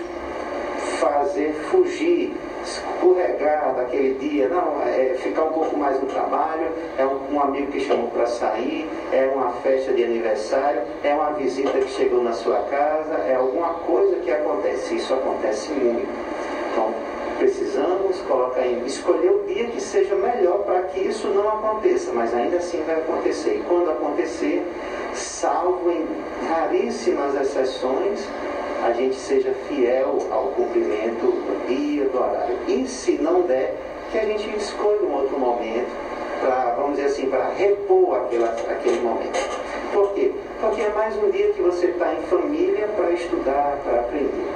[0.98, 7.34] fazer fugir escorregar daquele dia, não, é ficar um pouco mais no trabalho, é um,
[7.34, 11.88] um amigo que chamou para sair, é uma festa de aniversário, é uma visita que
[11.90, 14.96] chegou na sua casa, é alguma coisa que acontece.
[14.96, 16.08] Isso acontece muito.
[16.70, 16.94] Então,
[17.42, 22.32] precisamos colocar em, escolher o dia que seja melhor para que isso não aconteça, mas
[22.32, 23.56] ainda assim vai acontecer.
[23.56, 24.62] E quando acontecer,
[25.12, 26.06] salvo em
[26.48, 28.24] raríssimas exceções,
[28.84, 32.56] a gente seja fiel ao cumprimento do dia, do horário.
[32.68, 33.74] E se não der,
[34.12, 35.90] que a gente escolha um outro momento
[36.40, 39.38] para, vamos dizer assim, para repor aquela, aquele momento.
[39.92, 40.32] Por quê?
[40.60, 44.46] Porque é mais um dia que você está em família para estudar, para aprender.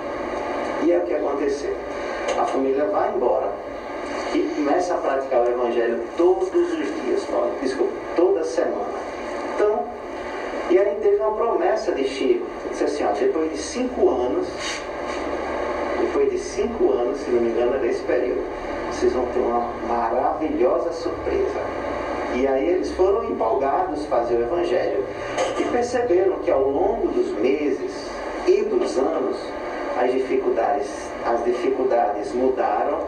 [0.85, 1.75] E é o que aconteceu.
[2.39, 3.51] A família vai embora
[4.35, 7.51] e começa a praticar o Evangelho todos os dias, Paulo.
[7.63, 8.85] Desculpa, toda semana.
[9.55, 9.85] Então,
[10.69, 12.47] e aí teve uma promessa de Chico.
[12.71, 14.47] Disse assim, ó, depois de cinco anos,
[15.99, 18.43] depois de cinco anos, se não me engano, era esse período,
[18.93, 21.61] vocês vão ter uma maravilhosa surpresa.
[22.35, 25.03] E aí eles foram empolgados fazer o Evangelho
[25.59, 28.11] e perceberam que ao longo dos meses
[28.47, 29.39] e dos anos
[29.97, 30.89] as dificuldades,
[31.25, 33.05] as dificuldades mudaram.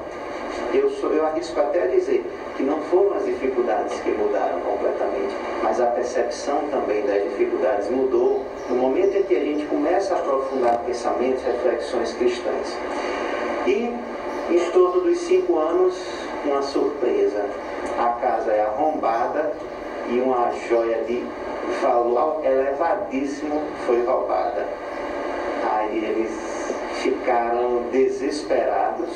[0.73, 2.25] Eu, sou, eu arrisco até dizer
[2.57, 8.45] que não foram as dificuldades que mudaram completamente, mas a percepção também das dificuldades mudou
[8.69, 12.77] no momento em que a gente começa a aprofundar pensamentos, reflexões cristãs.
[13.67, 13.95] E
[14.51, 15.95] em torno dos cinco anos,
[16.45, 17.45] uma surpresa.
[17.99, 19.53] A casa é arrombada
[20.11, 21.23] e uma joia de
[21.83, 24.67] valor elevadíssimo foi roubada.
[25.71, 26.58] Aí eles
[27.09, 29.09] ficaram desesperados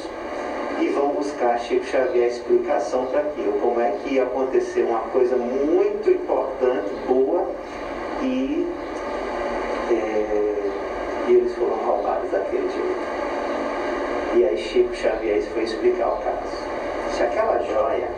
[0.80, 5.00] e vão buscar Chico Xavier a explicação para aquilo, como é que ia acontecer uma
[5.00, 7.50] coisa muito importante, boa,
[8.22, 8.66] e,
[9.90, 10.70] é,
[11.28, 13.12] e eles foram roubados daquele jeito.
[14.36, 17.14] E aí Chico Xavier foi explicar o caso.
[17.14, 18.08] Se aquela joia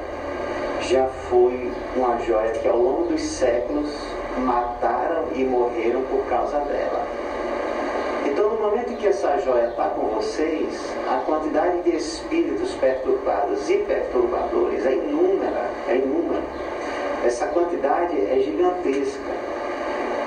[0.82, 3.90] já foi uma joia que ao longo dos séculos
[4.38, 7.23] mataram e morreram por causa dela.
[8.34, 13.70] Então, no momento em que essa joia está com vocês, a quantidade de espíritos perturbados
[13.70, 16.42] e perturbadores é inúmera, é inúmera.
[17.24, 19.30] Essa quantidade é gigantesca.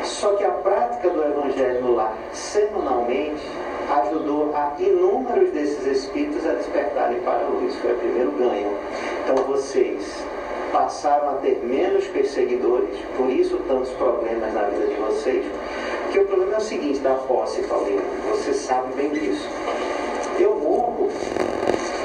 [0.06, 3.46] Só que a prática do Evangelho no lar, semanalmente,
[3.90, 7.76] ajudou a inúmeros desses espíritos a despertarem para a luz.
[7.76, 8.72] Foi o primeiro ganho.
[9.22, 10.24] Então vocês
[10.72, 15.46] passaram a ter menos perseguidores, por isso tantos problemas na vida de vocês.
[16.04, 19.48] Porque o problema é o seguinte da posse, Paulinho, você sabe bem disso.
[20.40, 21.10] Eu morro,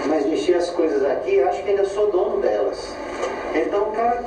[0.07, 2.95] mas mexi as coisas aqui, acho que ainda sou dono delas.
[3.55, 4.25] Então o cara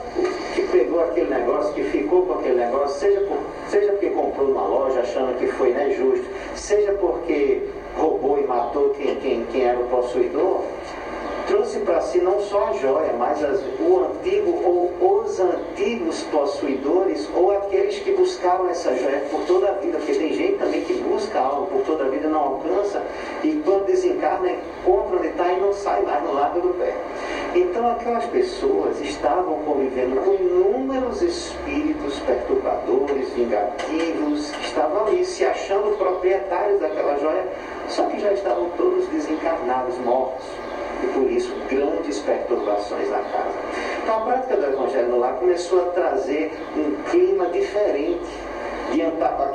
[0.54, 3.38] que pegou aquele negócio, que ficou com aquele negócio, seja, por,
[3.70, 6.26] seja porque comprou numa loja achando que foi né, justo,
[6.56, 7.64] seja porque
[7.98, 10.62] roubou e matou quem, quem, quem era o possuidor,
[11.56, 14.51] trouxe para si não só a joia, mas as, o antigo
[14.99, 20.16] ou os antigos possuidores ou aqueles que buscaram essa joia por toda a vida, porque
[20.16, 23.01] tem gente também que busca algo por toda a vida não alcança
[23.41, 26.93] e quando desencarna encontra onde está e não sai mais no lado do pé.
[27.56, 35.97] Então aquelas pessoas estavam convivendo com inúmeros espíritos perturbadores, vingativos, que estavam ali se achando
[35.97, 37.47] proprietários daquela joia,
[37.88, 40.64] só que já estavam todos desencarnados, mortos
[41.06, 43.56] e por isso grandes perturbações na casa.
[44.03, 48.45] Então a prática do Evangelho no lar começou a trazer um clima diferente.
[48.91, 49.01] De,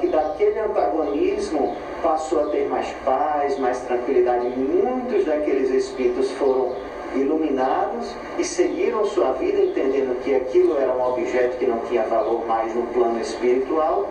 [0.08, 4.48] daquele antagonismo passou a ter mais paz, mais tranquilidade.
[4.48, 6.72] Muitos daqueles espíritos foram
[7.14, 12.44] iluminados e seguiram sua vida entendendo que aquilo era um objeto que não tinha valor
[12.46, 14.08] mais no plano espiritual.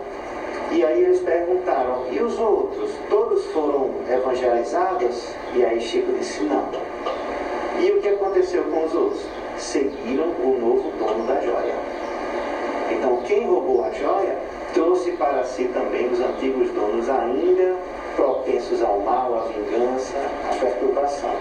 [0.70, 2.92] E aí eles perguntaram, e os outros?
[3.08, 5.34] Todos foram evangelizados?
[5.54, 6.64] E aí Chico disse, não.
[7.82, 9.22] E o que aconteceu com os outros?
[9.56, 11.74] Seguiram o novo dono da joia.
[12.90, 14.36] Então, quem roubou a joia
[14.74, 17.76] trouxe para si também os antigos donos, ainda
[18.16, 20.14] propensos ao mal, à vingança,
[20.50, 21.34] à perturbação.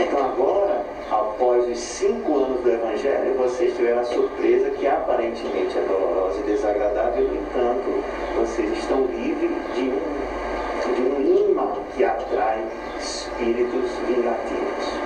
[0.00, 5.82] Então, agora, após os cinco anos do Evangelho, vocês tiveram a surpresa que aparentemente é
[5.82, 8.04] dolorosa e desagradável, no entanto,
[8.36, 12.64] vocês estão livres de um, de um imã que atrai
[12.98, 14.97] espíritos vingativos.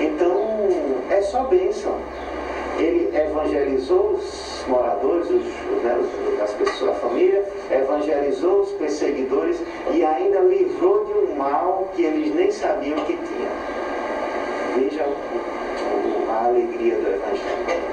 [0.00, 0.58] Então,
[1.10, 1.96] é só bênção.
[2.78, 5.98] Ele evangelizou os moradores, os, né,
[6.42, 9.60] as pessoas, a família, evangelizou os perseguidores
[9.92, 13.50] e ainda livrou de um mal que eles nem sabiam que tinha.
[14.76, 15.06] Veja
[16.28, 17.84] a alegria do Evangelho.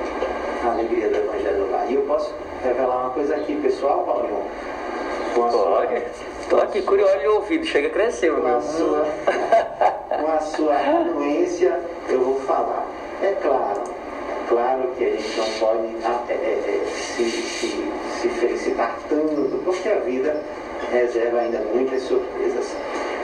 [0.64, 1.86] A alegria do Evangelho lá.
[1.86, 2.34] E eu posso
[2.64, 4.44] revelar uma coisa aqui, pessoal, Paulinho?
[5.36, 6.04] Com a Pode.
[6.42, 9.32] Estou aqui com o olho e ouvido, chega a crescer, sua, com
[10.42, 11.80] sua anuência,
[12.10, 12.86] eu vou falar.
[13.22, 13.82] É claro,
[14.50, 15.88] claro que a gente não pode
[16.30, 20.42] é, é, se, se, se felicitar tanto, porque a vida
[20.92, 22.76] reserva ainda muitas surpresas.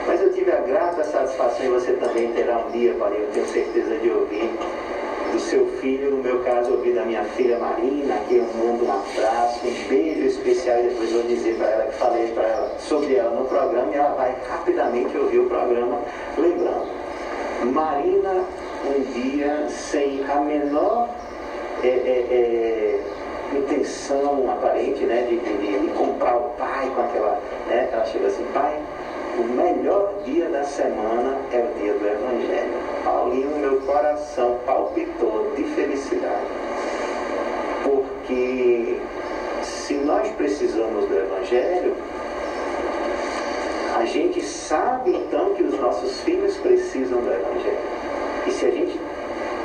[0.06, 3.46] Mas eu tive a grata satisfação e você também terá um dia, Paulinho, eu tenho
[3.46, 4.50] certeza de ouvir,
[5.32, 8.92] do seu filho, no meu caso, ouvi da minha filha Marina, que eu mando um
[8.92, 13.14] abraço, um beijo especial, e depois vou dizer para ela que falei para ela sobre
[13.16, 16.00] ela no programa, e ela vai rapidamente ouvir o programa,
[16.38, 16.97] lembrando.
[17.64, 18.44] Marina,
[18.86, 21.08] um dia, sem a menor
[21.82, 21.90] é, é,
[22.30, 27.40] é, intenção aparente né, de, de, de, comprar o pai com aquela.
[27.66, 28.78] Né, ela chega assim, pai,
[29.38, 32.72] o melhor dia da semana é o dia do Evangelho.
[33.04, 36.46] Paulinho, meu coração palpitou de felicidade.
[37.82, 38.98] Porque
[39.62, 41.94] se nós precisamos do Evangelho,
[43.98, 47.78] a gente sabe então que os nossos filhos precisam do Evangelho.
[48.46, 48.96] E se a gente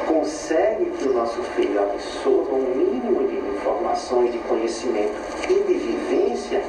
[0.07, 5.13] consegue que o nosso filho absorva um mínimo de informações, de conhecimento
[5.47, 6.63] e de vivência,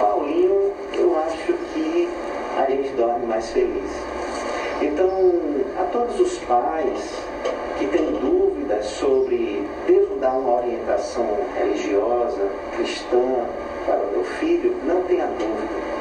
[0.00, 2.08] Paulinho, eu acho que
[2.56, 3.90] a gente dorme mais feliz.
[4.80, 5.10] Então,
[5.78, 7.20] a todos os pais
[7.78, 13.44] que têm dúvidas sobre devo dar uma orientação religiosa, cristã
[13.84, 15.95] para o meu filho, não tenha dúvida.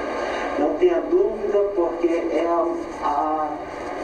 [0.57, 3.49] Não tenha dúvida porque é a, a,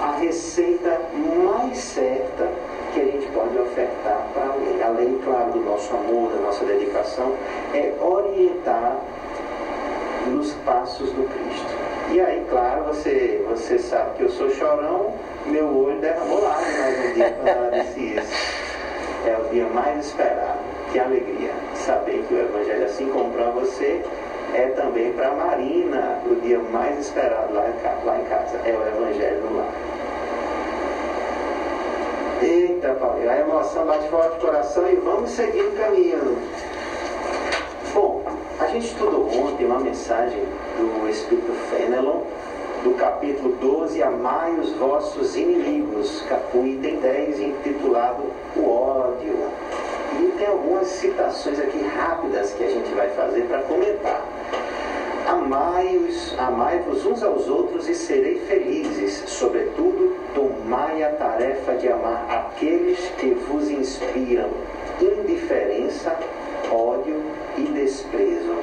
[0.01, 1.01] a receita
[1.45, 2.49] mais certa
[2.93, 4.83] que a gente pode ofertar para alguém.
[4.83, 7.33] Além, claro, do nosso amor, da nossa dedicação,
[7.73, 8.97] é orientar
[10.27, 11.73] nos passos do Cristo.
[12.11, 15.13] E aí, claro, você, você sabe que eu sou chorão,
[15.45, 18.61] meu olho derramou lágrimas um dia quando ela disse isso.
[19.25, 20.59] É o dia mais esperado.
[20.91, 24.03] Que alegria saber que o Evangelho, assim como para você,
[24.53, 27.65] é também para Marina o dia mais esperado lá,
[28.03, 28.57] lá em casa.
[28.65, 29.73] É o Evangelho no lar.
[32.41, 36.37] Eita, Paulo, a emoção bate forte no coração e vamos seguir caminhando.
[37.93, 38.23] Bom,
[38.59, 40.43] a gente estudou ontem uma mensagem
[40.77, 42.21] do Espírito Fenelon,
[42.83, 46.23] do capítulo 12, Amai os vossos inimigos,
[46.53, 48.23] o item 10, intitulado
[48.55, 49.37] O ódio.
[50.19, 54.25] E tem algumas citações aqui rápidas que a gente vai fazer para comentar.
[55.31, 59.23] Amai-vos amai uns aos outros e serei felizes.
[59.27, 64.49] Sobretudo, tomai a tarefa de amar aqueles que vos inspiram
[64.99, 66.19] indiferença,
[66.69, 67.21] ódio
[67.57, 68.57] e desprezo.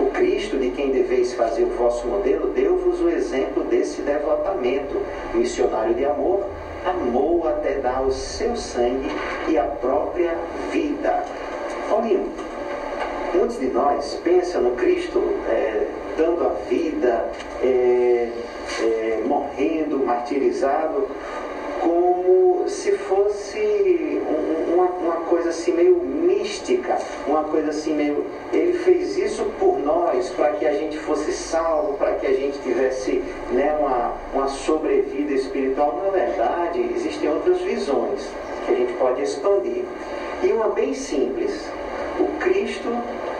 [0.00, 5.00] O Cristo, de quem deveis fazer o vosso modelo, deu-vos o exemplo desse devotamento.
[5.32, 6.48] Missionário de amor,
[6.84, 9.08] amou até dar o seu sangue
[9.46, 10.36] e a própria
[10.72, 11.24] vida.
[11.88, 12.32] Paulinho,
[13.32, 15.86] muitos de nós pensam no Cristo é,
[16.18, 17.30] dando a vida,
[17.62, 18.28] é,
[18.82, 21.06] é, morrendo, martirizado,
[21.80, 24.20] como se fosse
[24.74, 28.26] uma, uma, coisa assim meio mística, uma coisa assim meio.
[28.52, 32.58] Ele fez isso por nós, para que a gente fosse salvo, para que a gente
[32.58, 36.02] tivesse né, uma, uma sobrevida espiritual.
[36.04, 38.28] Na verdade, existem outras visões
[38.66, 39.84] que a gente pode expandir.
[40.42, 41.68] E uma bem simples.
[42.18, 42.88] O Cristo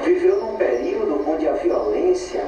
[0.05, 2.45] viveu num período onde a violência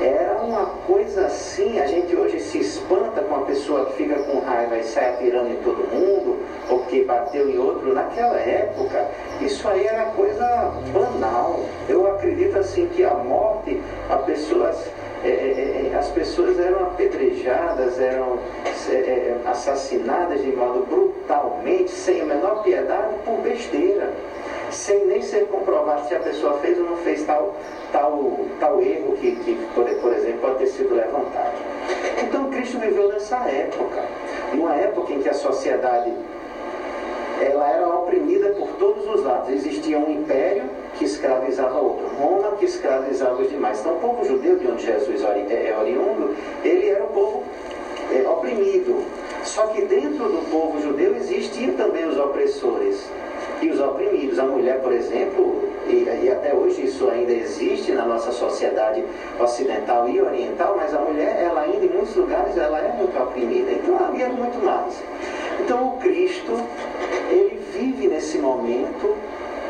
[0.00, 4.40] era uma coisa assim, a gente hoje se espanta com uma pessoa que fica com
[4.40, 6.38] raiva e sai atirando em todo mundo,
[6.68, 7.94] ou que bateu em outro.
[7.94, 9.08] Naquela época,
[9.40, 11.60] isso aí era coisa banal.
[11.88, 13.80] Eu acredito assim que a morte,
[14.10, 14.90] a pessoas,
[15.24, 18.38] é, é, é as pessoas eram apedrejadas, eram
[18.88, 24.12] é, é, assassinadas de modo brutalmente, sem a menor piedade, por besteira
[24.70, 27.54] sem nem ser comprovado se a pessoa fez ou não fez tal,
[27.92, 31.54] tal, tal erro que, que por, por exemplo, pode ter sido levantado.
[32.22, 34.02] Então Cristo viveu nessa época,
[34.52, 36.12] numa época em que a sociedade
[37.40, 39.50] ela era oprimida por todos os lados.
[39.50, 40.64] Existia um império
[40.98, 43.80] que escravizava outro, Roma que escravizava os demais.
[43.80, 46.34] Então o povo judeu, de onde Jesus é, é oriundo,
[46.64, 47.44] ele era um povo
[48.12, 49.04] é, oprimido.
[49.44, 53.08] Só que dentro do povo judeu existiam também os opressores
[53.62, 54.38] e os oprimidos.
[54.38, 59.04] A mulher, por exemplo, e, e, até hoje isso ainda existe na nossa sociedade
[59.38, 63.70] ocidental e oriental, mas a mulher, ela ainda em muitos lugares, ela é muito oprimida.
[63.70, 65.00] Então havia muito mais.
[65.60, 66.52] Então o Cristo,
[67.30, 69.16] ele vive nesse momento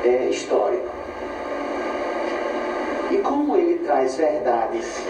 [0.05, 0.86] é, histórico.
[3.29, 5.03] Como ele traz verdades,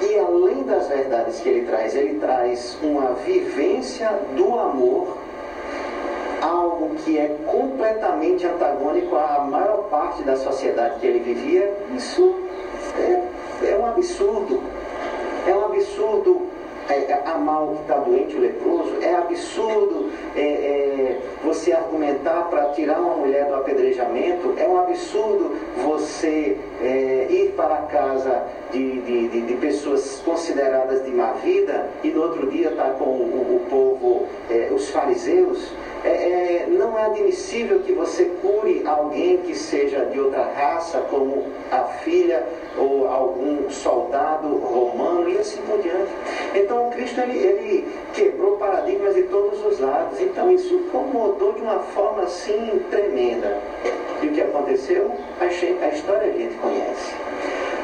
[0.00, 5.16] e além das verdades que ele traz, ele traz uma vivência do amor
[6.42, 12.34] algo que é completamente antagônico à maior parte da sociedade que ele vivia, isso
[12.98, 14.60] é, é um absurdo.
[15.46, 16.51] É um absurdo
[16.88, 22.48] é, é amar o que está doente, o leproso, é absurdo é, é, você argumentar
[22.50, 28.42] para tirar uma mulher do apedrejamento, é um absurdo você é, ir para a casa
[28.70, 32.90] de, de, de, de, pessoas consideradas de má vida e no outro dia estar tá
[32.90, 35.72] com o, o povo, é, os fariseus.
[36.04, 36.66] É, é
[37.12, 42.44] admissível que você cure alguém que seja de outra raça, como a filha
[42.76, 46.10] ou algum soldado romano e assim por diante.
[46.54, 50.20] Então, o Cristo ele, ele quebrou paradigmas de todos os lados.
[50.20, 53.58] Então, isso incomodou de uma forma assim tremenda.
[54.22, 55.10] E o que aconteceu?
[55.40, 57.14] A, a história a gente conhece.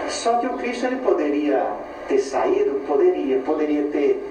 [0.09, 1.67] Só que o Cristo ele poderia
[2.09, 2.81] ter saído?
[2.87, 3.39] Poderia.
[3.41, 4.23] Poderia ter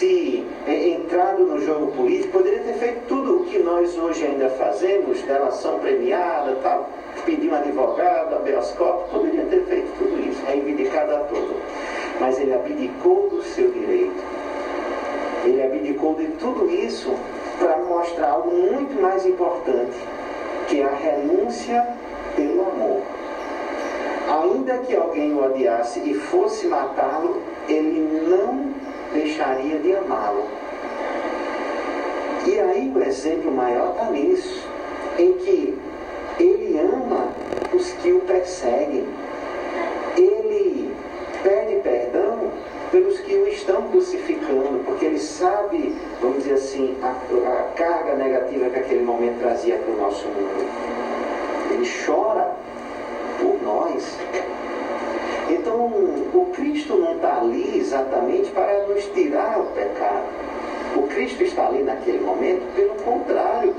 [0.00, 5.20] se entrado no jogo político, poderia ter feito tudo o que nós hoje ainda fazemos,
[5.20, 6.88] delação premiada, tal,
[7.26, 8.74] pedir um advogado, habeas
[9.10, 11.54] poderia ter feito tudo isso, reivindicado a todo.
[12.18, 14.24] Mas ele abdicou do seu direito.
[15.44, 17.14] Ele abdicou de tudo isso
[17.58, 19.98] para mostrar algo muito mais importante,
[20.66, 21.86] que é a renúncia
[22.34, 23.02] pelo amor.
[24.30, 28.79] Ainda que alguém o odiasse e fosse matá-lo, ele não
[29.12, 30.44] deixaria de amá-lo.
[32.46, 34.68] E aí o exemplo maior está nisso,
[35.18, 35.78] em que
[36.38, 37.28] ele ama
[37.74, 39.06] os que o perseguem.
[40.16, 40.94] Ele
[41.42, 42.50] pede perdão
[42.90, 48.70] pelos que o estão crucificando, porque ele sabe, vamos dizer assim, a, a carga negativa
[48.70, 50.66] que aquele momento trazia para o nosso mundo.
[51.72, 52.56] Ele chora
[53.38, 54.16] por nós.
[55.50, 60.24] Então, o Cristo não está ali exatamente para nos tirar o pecado.
[60.96, 63.74] O Cristo está ali naquele momento, pelo contrário,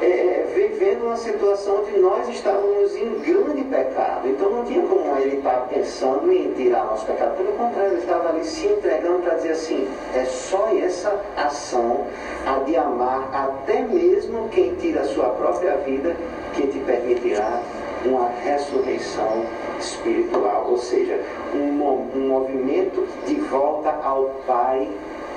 [0.00, 4.28] é, é, vivendo uma situação onde nós estávamos em grande pecado.
[4.28, 7.36] Então não tinha como ele estar pensando em tirar nosso pecado.
[7.36, 12.06] Pelo contrário, ele estava ali se entregando para dizer assim: é só essa ação,
[12.46, 16.14] a de amar até mesmo quem tira a sua própria vida,
[16.54, 17.60] que te permitirá
[18.04, 19.44] uma ressurreição
[19.78, 21.20] espiritual, ou seja,
[21.54, 21.68] um,
[22.16, 24.88] um movimento de volta ao Pai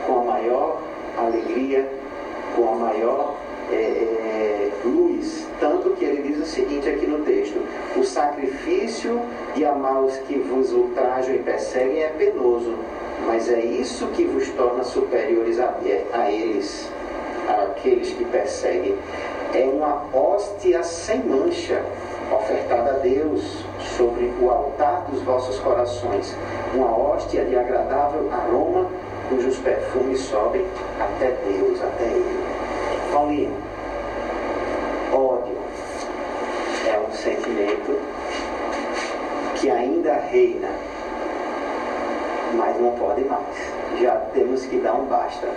[0.06, 0.82] com a maior
[1.18, 1.88] alegria,
[2.56, 3.36] com a maior
[3.72, 5.48] é, é, luz.
[5.60, 7.62] Tanto que ele diz o seguinte aqui no texto:
[7.96, 9.22] o sacrifício
[9.56, 12.76] de amar os que vos ultrajam e perseguem é penoso,
[13.26, 15.76] mas é isso que vos torna superiores a,
[16.14, 16.90] a eles,
[17.48, 18.96] aqueles que perseguem.
[19.54, 21.84] É uma hóstia sem mancha
[22.32, 23.64] ofertada a Deus
[23.98, 26.36] sobre o altar dos vossos corações,
[26.74, 28.88] uma hóstia de agradável aroma,
[29.30, 30.66] cujos perfumes sobem
[31.00, 32.44] até Deus, até Ele.
[33.12, 33.56] Paulinho,
[35.12, 35.58] ódio
[36.88, 38.00] é um sentimento
[39.56, 40.70] que ainda reina,
[42.54, 43.42] mas não pode mais.
[44.00, 45.48] Já temos que dar um basta.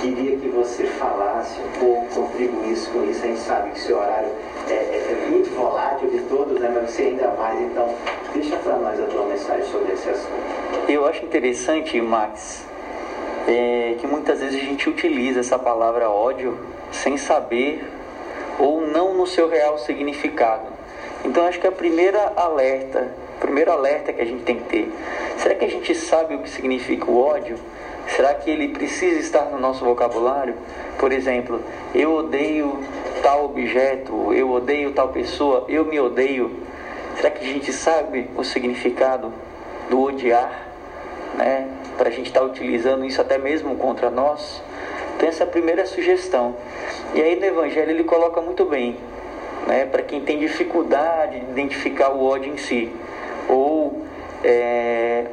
[0.00, 3.24] Queria que você falasse um pouco, contribuísse com isso.
[3.24, 4.30] A gente sabe que o seu horário
[4.68, 6.70] é, é, é muito volátil de todos, né?
[6.74, 7.60] mas você ainda mais.
[7.60, 7.94] Então,
[8.32, 10.88] deixa para nós a tua mensagem sobre esse assunto.
[10.88, 12.64] Eu acho interessante, Max,
[13.46, 16.58] é, que muitas vezes a gente utiliza essa palavra ódio
[16.92, 17.84] sem saber
[18.58, 20.66] ou não no seu real significado.
[21.24, 23.08] Então acho que a primeira alerta,
[23.38, 24.92] primeiro alerta que a gente tem que ter,
[25.38, 27.56] será que a gente sabe o que significa o ódio?
[28.08, 30.54] Será que ele precisa estar no nosso vocabulário?
[30.98, 31.60] Por exemplo,
[31.94, 32.78] eu odeio
[33.22, 36.50] tal objeto, eu odeio tal pessoa, eu me odeio.
[37.16, 39.32] Será que a gente sabe o significado
[39.90, 40.68] do odiar?
[41.34, 41.68] Né?
[41.96, 44.62] Para a gente estar tá utilizando isso até mesmo contra nós?
[45.16, 46.54] Então essa é a primeira sugestão.
[47.14, 48.96] E aí no Evangelho ele coloca muito bem,
[49.66, 52.90] né, para quem tem dificuldade de identificar o ódio em si.
[53.48, 54.02] Ou
[54.44, 55.24] é,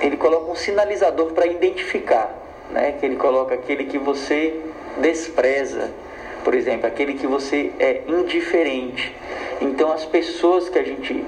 [0.00, 2.34] ele coloca um sinalizador para identificar,
[2.70, 4.60] né, que ele coloca aquele que você
[4.98, 5.90] despreza,
[6.44, 9.14] por exemplo, aquele que você é indiferente.
[9.60, 11.24] Então as pessoas que a gente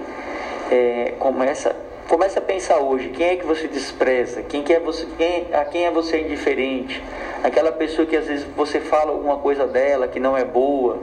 [0.70, 1.76] é, começa
[2.12, 4.42] Comece a pensar hoje, quem é que você despreza?
[4.42, 7.02] Quem, que é você, quem, a quem é você indiferente?
[7.42, 10.98] Aquela pessoa que às vezes você fala alguma coisa dela que não é boa,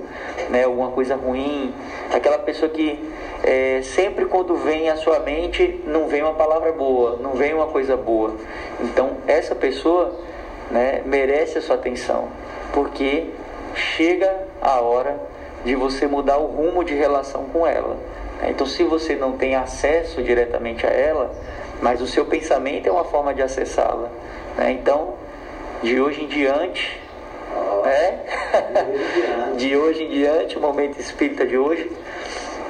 [0.52, 1.74] né, alguma coisa ruim.
[2.14, 3.04] Aquela pessoa que
[3.44, 7.66] é, sempre quando vem à sua mente não vem uma palavra boa, não vem uma
[7.66, 8.36] coisa boa.
[8.80, 10.14] Então essa pessoa
[10.70, 12.28] né, merece a sua atenção,
[12.72, 13.32] porque
[13.74, 15.20] chega a hora
[15.66, 17.98] de você mudar o rumo de relação com ela.
[18.44, 21.32] Então, se você não tem acesso diretamente a ela,
[21.82, 24.10] mas o seu pensamento é uma forma de acessá-la.
[24.58, 24.72] Né?
[24.72, 25.14] Então,
[25.82, 27.00] de hoje em diante,
[27.84, 28.20] né?
[29.58, 31.90] de hoje em diante, o momento espírita de hoje,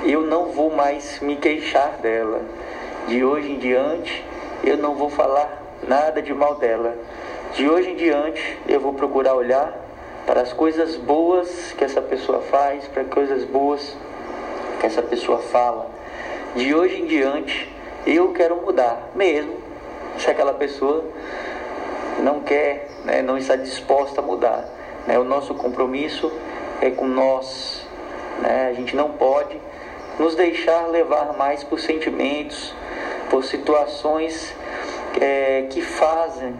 [0.03, 2.41] eu não vou mais me queixar dela.
[3.07, 4.23] De hoje em diante,
[4.63, 6.95] eu não vou falar nada de mal dela.
[7.53, 9.73] De hoje em diante, eu vou procurar olhar
[10.25, 13.97] para as coisas boas que essa pessoa faz, para coisas boas
[14.79, 15.87] que essa pessoa fala.
[16.55, 17.69] De hoje em diante,
[18.07, 19.57] eu quero mudar, mesmo
[20.17, 21.03] se aquela pessoa
[22.19, 24.65] não quer, né, não está disposta a mudar.
[25.07, 25.17] Né?
[25.17, 26.31] O nosso compromisso
[26.81, 27.85] é com nós.
[28.41, 28.69] Né?
[28.69, 29.59] A gente não pode
[30.17, 32.73] nos deixar levar mais por sentimentos,
[33.29, 34.53] por situações
[35.21, 36.53] é, que fazem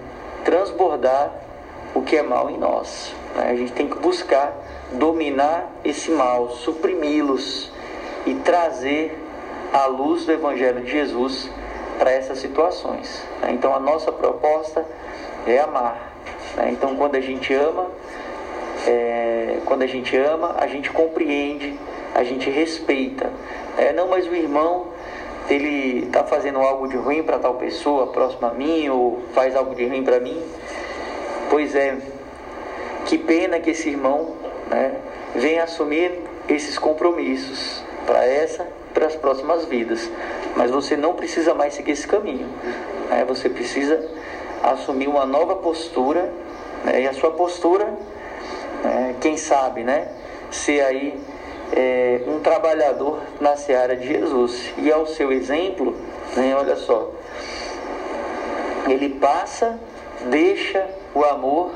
[0.45, 1.34] transbordar
[1.93, 3.13] o que é mal em nós.
[3.36, 3.49] Né?
[3.49, 4.53] A gente tem que buscar
[4.91, 7.72] dominar esse mal, suprimi-los
[8.26, 9.17] e trazer
[9.74, 11.49] a luz do Evangelho de Jesus
[11.97, 13.24] para essas situações.
[13.41, 13.51] Né?
[13.51, 14.86] Então a nossa proposta
[15.45, 16.13] é amar.
[16.55, 16.72] Né?
[16.72, 17.88] Então quando a gente ama,
[18.88, 21.78] é, quando a gente ama, a gente compreende,
[22.15, 23.32] a gente respeita.
[23.78, 24.88] É, não, mas o irmão
[25.49, 29.76] ele está fazendo algo de ruim para tal pessoa próxima a mim ou faz algo
[29.76, 30.41] de ruim para mim.
[31.49, 31.97] Pois é,
[33.05, 34.36] que pena que esse irmão
[34.70, 34.95] né,
[35.36, 36.11] venha assumir
[36.47, 40.10] esses compromissos para essa para as próximas vidas.
[40.55, 42.47] Mas você não precisa mais seguir esse caminho.
[43.07, 43.24] Né?
[43.28, 44.03] Você precisa
[44.64, 46.34] assumir uma nova postura
[46.84, 47.01] né?
[47.01, 47.86] e a sua postura,
[48.84, 49.16] né?
[49.22, 50.07] quem sabe, né?
[50.49, 51.20] Ser aí
[51.72, 54.74] é, um trabalhador na seara de Jesus.
[54.80, 55.95] E ao seu exemplo,
[56.36, 56.55] né?
[56.57, 57.12] olha só,
[58.88, 59.80] ele passa,
[60.32, 60.84] deixa
[61.14, 61.72] o amor,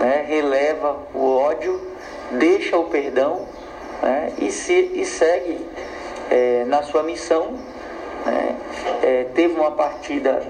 [0.00, 0.24] né?
[0.26, 1.80] releva o ódio,
[2.32, 3.53] deixa o perdão
[4.04, 4.32] né?
[4.38, 5.66] e, se, e segue
[6.30, 7.58] é, na sua missão.
[8.26, 8.56] Né?
[9.02, 10.42] É, teve uma partida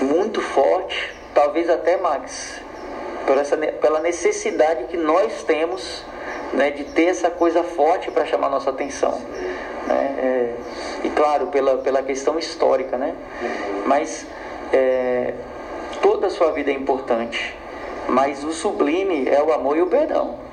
[0.00, 2.60] muito forte, talvez até Max,
[3.26, 6.04] por essa, pela necessidade que nós temos
[6.52, 9.20] né, de ter essa coisa forte para chamar nossa atenção.
[9.86, 10.14] Né?
[10.18, 10.54] É,
[11.04, 13.14] e claro, pela, pela questão histórica, né?
[13.86, 14.24] mas
[14.72, 15.34] é,
[16.00, 17.56] toda a sua vida é importante,
[18.08, 20.46] mas o sublime é o amor e o perdão.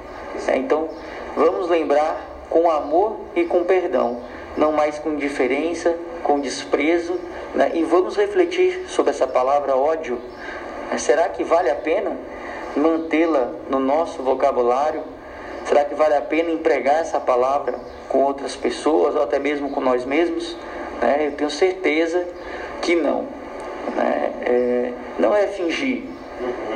[0.48, 0.90] É, então,
[1.36, 4.22] vamos lembrar com amor e com perdão,
[4.56, 7.20] não mais com indiferença, com desprezo,
[7.54, 7.72] né?
[7.74, 10.20] e vamos refletir sobre essa palavra ódio.
[10.98, 12.16] Será que vale a pena
[12.76, 15.04] mantê-la no nosso vocabulário?
[15.66, 17.76] Será que vale a pena empregar essa palavra
[18.10, 20.56] com outras pessoas ou até mesmo com nós mesmos?
[21.02, 21.28] Né?
[21.28, 22.28] Eu tenho certeza
[22.82, 23.28] que não.
[23.96, 24.32] Né?
[24.46, 26.04] É, não é fingir,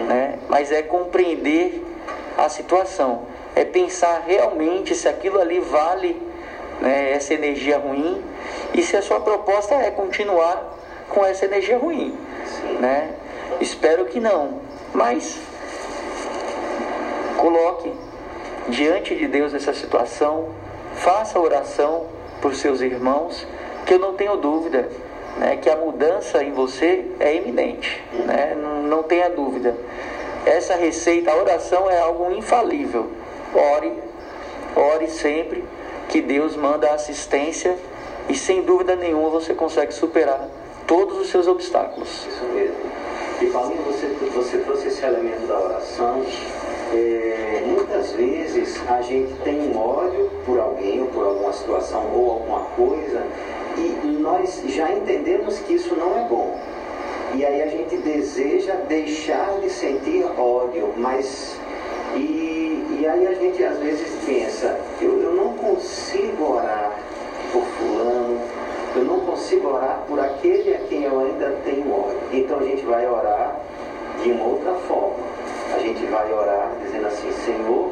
[0.08, 0.40] né?
[0.50, 1.84] mas é compreender
[2.38, 3.24] a situação.
[3.58, 6.22] É pensar realmente se aquilo ali vale
[6.80, 8.24] né, essa energia ruim
[8.72, 10.78] e se a sua proposta é continuar
[11.10, 12.16] com essa energia ruim.
[12.80, 13.16] Né?
[13.60, 14.60] Espero que não,
[14.94, 15.40] mas
[17.38, 17.92] coloque
[18.70, 20.50] diante de Deus essa situação,
[20.94, 22.06] faça oração
[22.40, 23.48] por seus irmãos,
[23.88, 24.88] que eu não tenho dúvida
[25.40, 29.76] né, que a mudança em você é iminente, né, não tenha dúvida.
[30.46, 33.10] Essa receita, a oração é algo infalível.
[33.54, 33.94] Ore,
[34.76, 35.64] ore sempre
[36.10, 37.78] que Deus manda assistência
[38.30, 40.48] e sem dúvida nenhuma você consegue superar
[40.86, 42.28] todos os seus obstáculos.
[42.28, 42.76] Isso mesmo.
[43.42, 46.24] E Paulinho, você, você trouxe esse elemento da oração.
[46.94, 52.32] É, muitas vezes a gente tem um ódio por alguém ou por alguma situação ou
[52.32, 53.22] alguma coisa
[53.78, 56.58] e nós já entendemos que isso não é bom.
[57.36, 61.58] E aí a gente deseja deixar de sentir ódio, mas.
[62.16, 62.57] E,
[63.00, 66.94] e aí a gente às vezes pensa, eu, eu não consigo orar
[67.54, 68.42] por fulano,
[68.96, 72.18] eu não consigo orar por aquele a quem eu ainda tenho ódio.
[72.34, 73.56] Então a gente vai orar
[74.24, 75.28] de uma outra forma.
[75.76, 77.92] A gente vai orar dizendo assim, Senhor,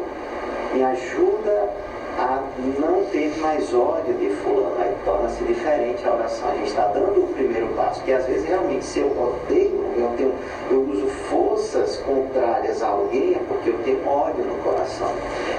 [0.73, 1.69] me ajuda
[2.17, 2.41] a
[2.79, 4.75] não ter mais ódio de fulano.
[4.79, 6.49] Aí torna-se diferente a oração.
[6.49, 7.99] A gente está dando o primeiro passo.
[7.99, 10.33] Porque às vezes realmente se eu odeio, eu, tenho,
[10.71, 15.11] eu uso forças contrárias a alguém, é porque eu tenho ódio no coração.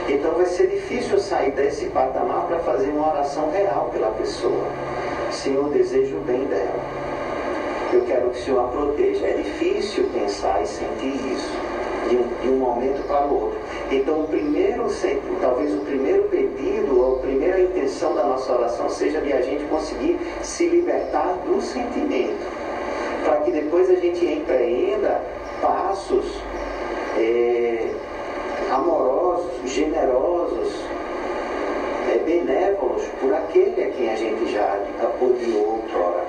[0.08, 4.66] Então vai ser difícil sair desse patamar para fazer uma oração real pela pessoa.
[5.30, 7.06] Senhor, desejo o bem dela.
[7.92, 9.26] Eu quero que o Senhor a proteja.
[9.26, 11.75] É difícil pensar e sentir isso
[12.08, 13.58] de um, de um momento para o outro.
[13.90, 14.86] Então, o primeiro,
[15.40, 19.64] talvez o primeiro pedido ou a primeira intenção da nossa oração seja de a gente
[19.64, 22.46] conseguir se libertar do sentimento,
[23.24, 25.20] para que depois a gente empreenda
[25.60, 26.40] passos
[27.18, 27.88] é,
[28.70, 30.74] amorosos, generosos,
[32.12, 34.78] é, benévolos por aquele a quem a gente já
[35.20, 36.24] odiou outrora.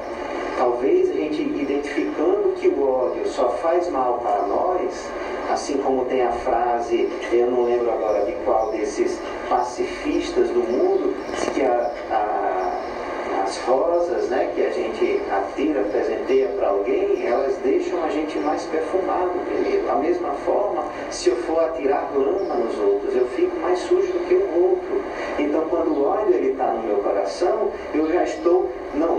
[0.57, 5.07] Talvez a gente identificando que o ódio só faz mal para nós,
[5.51, 11.15] assim como tem a frase, eu não lembro agora de qual desses pacifistas do mundo,
[11.53, 18.03] que a, a, as rosas né, que a gente atira, presenteia para alguém, elas deixam
[18.03, 19.85] a gente mais perfumado primeiro.
[19.85, 24.27] Da mesma forma, se eu for atirar lama nos outros, eu fico mais sujo do
[24.27, 25.01] que o outro.
[25.39, 28.69] Então, quando o ódio está no meu coração, eu já estou.
[28.93, 29.16] Não,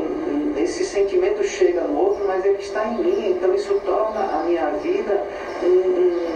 [0.68, 3.30] esse sentimento chega no outro, mas ele está em mim.
[3.30, 5.24] Então, isso torna a minha vida
[5.62, 6.27] um, um,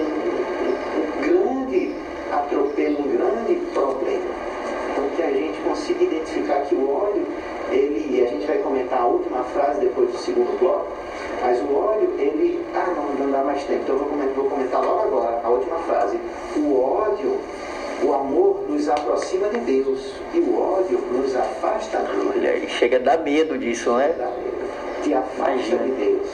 [23.12, 24.14] dar medo disso, né?
[24.16, 25.02] Dá medo.
[25.02, 26.28] Te afasta de Deus.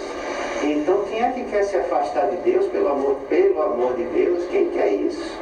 [0.62, 4.44] Então quem é que quer se afastar de Deus pelo amor, pelo amor de Deus?
[4.50, 5.38] Quem quer isso?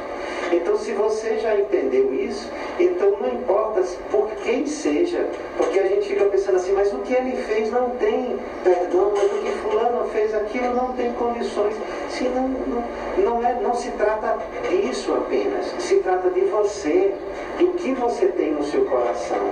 [0.51, 5.25] Então, se você já entendeu isso, então não importa por quem seja,
[5.57, 9.25] porque a gente fica pensando assim, mas o que ele fez não tem perdão, mas
[9.25, 11.75] o que fulano fez aquilo não tem condições.
[12.09, 12.83] Se não, não,
[13.17, 14.37] não, é, não se trata
[14.69, 17.13] disso apenas, se trata de você,
[17.57, 19.45] do que você tem no seu coração.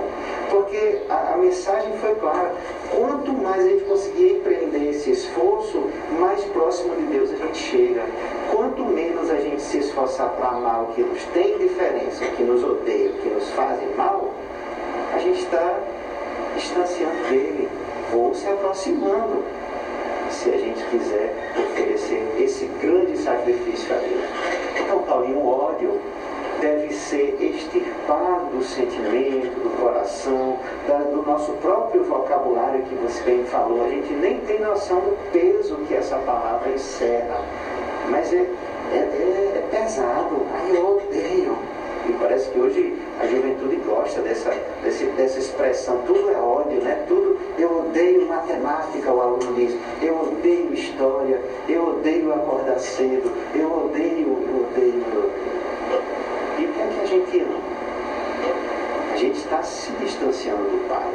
[0.50, 2.52] Porque a, a mensagem foi clara.
[2.90, 8.02] Quanto mais a gente conseguir empreender esse esforço, mais próximo de Deus a gente chega.
[8.52, 12.42] Quanto menos a gente se esforçar para amar o que nos tem diferença, o que
[12.42, 14.32] nos odeia, o que nos fazem mal,
[15.12, 15.78] a gente está
[16.54, 17.68] distanciando dele
[18.14, 19.42] ou se aproximando,
[20.30, 24.24] se a gente quiser oferecer esse grande sacrifício a Deus.
[24.80, 26.00] Então, Paulinho, o ódio
[26.60, 33.44] deve ser extirpado do sentimento, do coração, da, do nosso próprio vocabulário que você bem
[33.44, 33.84] falou.
[33.84, 37.40] A gente nem tem noção do peso que essa palavra encerra.
[38.08, 38.46] Mas é,
[38.92, 40.46] é, é, é pesado.
[40.52, 41.56] Ai, eu odeio.
[42.08, 46.02] E parece que hoje a juventude gosta dessa, desse, dessa expressão.
[46.06, 47.04] Tudo é ódio, né?
[47.08, 47.36] Tudo.
[47.58, 49.76] Eu odeio matemática, o aluno diz.
[50.00, 51.40] Eu odeio história.
[51.68, 53.32] Eu odeio acordar cedo.
[53.54, 55.46] Eu odeio, eu odeio, eu odeio.
[56.78, 57.76] É que a gente ama?
[59.12, 61.10] A gente está se distanciando do Pai.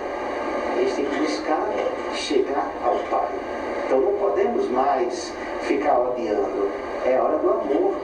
[0.73, 1.69] A gente tem que buscar
[2.15, 3.29] chegar ao Pai.
[3.85, 5.31] Então não podemos mais
[5.61, 6.69] ficar odiando.
[7.05, 7.95] É hora do amor,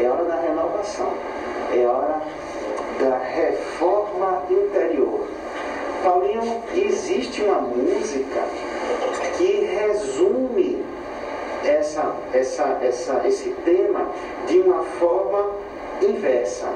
[0.00, 1.12] é hora da renovação,
[1.72, 2.20] é hora
[2.98, 5.26] da reforma interior.
[6.02, 8.42] Paulinho, existe uma música
[9.38, 10.84] que resume
[11.64, 14.08] essa, essa, essa, esse tema
[14.46, 15.50] de uma forma
[16.02, 16.68] inversa.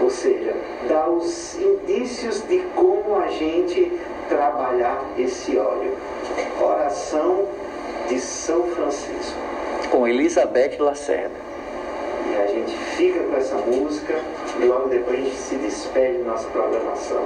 [0.00, 0.54] Ou seja,
[0.88, 3.92] dá os indícios de como a gente
[4.28, 5.96] trabalhar esse óleo.
[6.60, 7.46] Oração
[8.08, 9.38] de São Francisco.
[9.90, 11.34] Com Elizabeth Lacerda.
[12.30, 14.14] E a gente fica com essa música
[14.60, 17.22] e logo depois a gente se despede da nossa programação.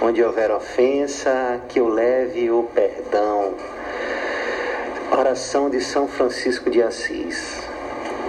[0.00, 3.54] Onde houver ofensa, que eu leve o perdão.
[5.12, 7.62] Oração de São Francisco de Assis.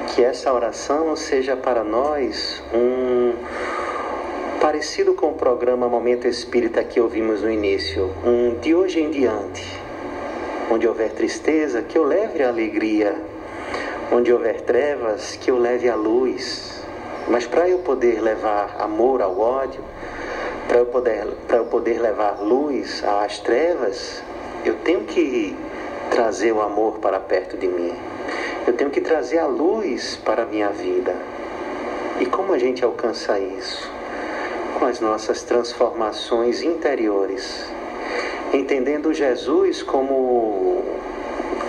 [0.07, 3.33] Que essa oração seja para nós um
[4.59, 9.79] parecido com o programa Momento Espírita que ouvimos no início, um de hoje em diante.
[10.69, 13.15] Onde houver tristeza, que eu leve a alegria.
[14.11, 16.83] Onde houver trevas, que eu leve a luz.
[17.29, 19.81] Mas para eu poder levar amor ao ódio,
[20.67, 24.21] para eu poder para eu poder levar luz às trevas,
[24.65, 25.55] eu tenho que
[26.11, 27.93] trazer o amor para perto de mim.
[28.65, 31.15] Eu tenho que trazer a luz para a minha vida.
[32.19, 33.89] E como a gente alcança isso?
[34.77, 37.65] Com as nossas transformações interiores.
[38.53, 40.83] Entendendo Jesus como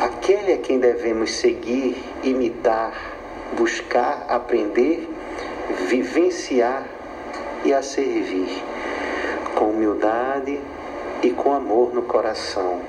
[0.00, 2.92] aquele a quem devemos seguir, imitar,
[3.56, 5.08] buscar, aprender,
[5.88, 6.84] vivenciar
[7.64, 8.62] e a servir
[9.58, 10.60] com humildade
[11.20, 12.80] e com amor no coração,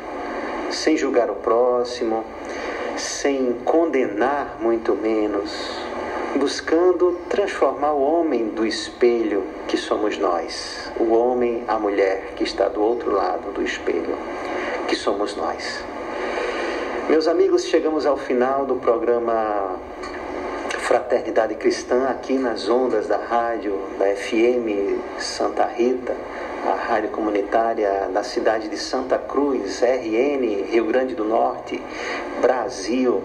[0.69, 2.23] sem julgar o próximo,
[2.95, 5.51] sem condenar muito menos,
[6.35, 12.67] buscando transformar o homem do espelho que somos nós, o homem, a mulher que está
[12.67, 14.15] do outro lado do espelho,
[14.87, 15.83] que somos nós.
[17.09, 19.79] Meus amigos, chegamos ao final do programa
[20.77, 26.15] Fraternidade Cristã aqui nas ondas da rádio da FM Santa Rita
[26.69, 31.81] a rádio comunitária da cidade de Santa Cruz, RN, Rio Grande do Norte,
[32.41, 33.23] Brasil.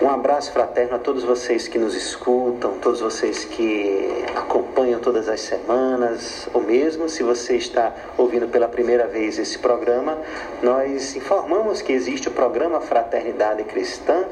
[0.00, 5.40] Um abraço fraterno a todos vocês que nos escutam, todos vocês que acompanham todas as
[5.40, 10.18] semanas, ou mesmo se você está ouvindo pela primeira vez esse programa,
[10.60, 14.24] nós informamos que existe o programa Fraternidade Cristã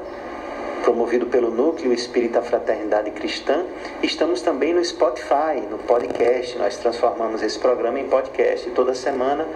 [0.82, 3.64] promovido pelo Núcleo Espírita Fraternidade Cristã.
[4.02, 6.58] Estamos também no Spotify, no podcast.
[6.58, 8.68] Nós transformamos esse programa em podcast.
[8.70, 9.46] Toda semana,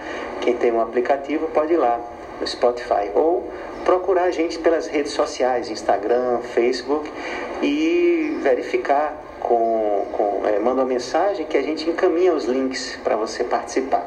[0.41, 1.99] quem tem um aplicativo pode ir lá
[2.39, 3.49] no Spotify ou
[3.83, 7.09] procurar a gente pelas redes sociais, Instagram, Facebook
[7.61, 13.15] e verificar com, com é, manda uma mensagem que a gente encaminha os links para
[13.15, 14.05] você participar.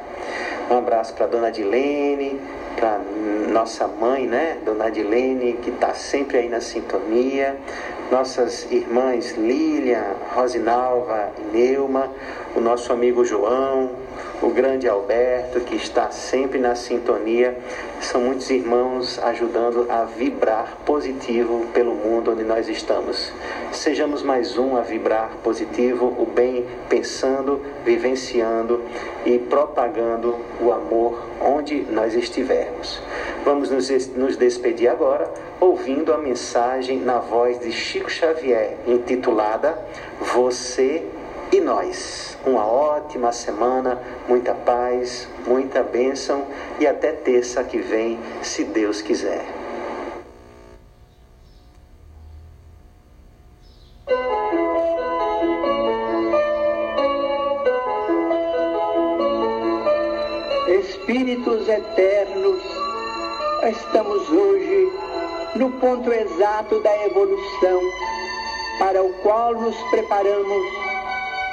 [0.71, 2.41] Um abraço para dona Dilene,
[2.79, 3.01] para
[3.53, 7.57] nossa mãe, né, Dona Adilene, que está sempre aí na sintonia,
[8.11, 12.11] nossas irmãs Lília, Rosinalva e Neuma,
[12.55, 13.91] o nosso amigo João,
[14.43, 17.57] o grande Alberto, que está sempre na sintonia.
[18.01, 23.33] São muitos irmãos ajudando a vibrar positivo pelo mundo onde nós estamos.
[23.73, 28.83] Sejamos mais um a vibrar positivo, o bem pensando, vivenciando
[29.27, 33.01] e propagando o amor onde nós estivermos.
[33.45, 39.79] Vamos nos despedir agora ouvindo a mensagem na voz de Chico Xavier, intitulada
[40.21, 41.05] Você
[41.53, 42.38] e Nós.
[42.49, 46.47] Uma ótima semana, muita paz, muita bênção
[46.81, 49.45] e até terça que vem, se Deus quiser.
[60.81, 62.63] Espíritos eternos,
[63.63, 64.93] estamos hoje
[65.55, 67.81] no ponto exato da evolução
[68.79, 70.88] para o qual nos preparamos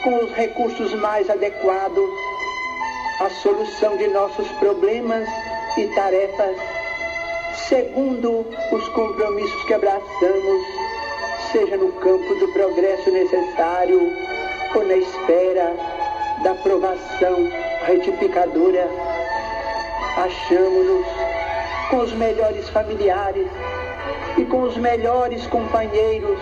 [0.06, 2.10] com os recursos mais adequados
[3.20, 5.28] à solução de nossos problemas
[5.76, 6.56] e tarefas,
[7.68, 10.68] segundo os compromissos que abraçamos,
[11.52, 14.00] seja no campo do progresso necessário
[14.76, 15.76] ou na espera
[16.44, 17.50] da aprovação
[17.88, 18.88] retificadora.
[20.18, 21.08] Achamos-nos
[21.90, 23.48] com os melhores familiares
[24.38, 26.40] e com os melhores companheiros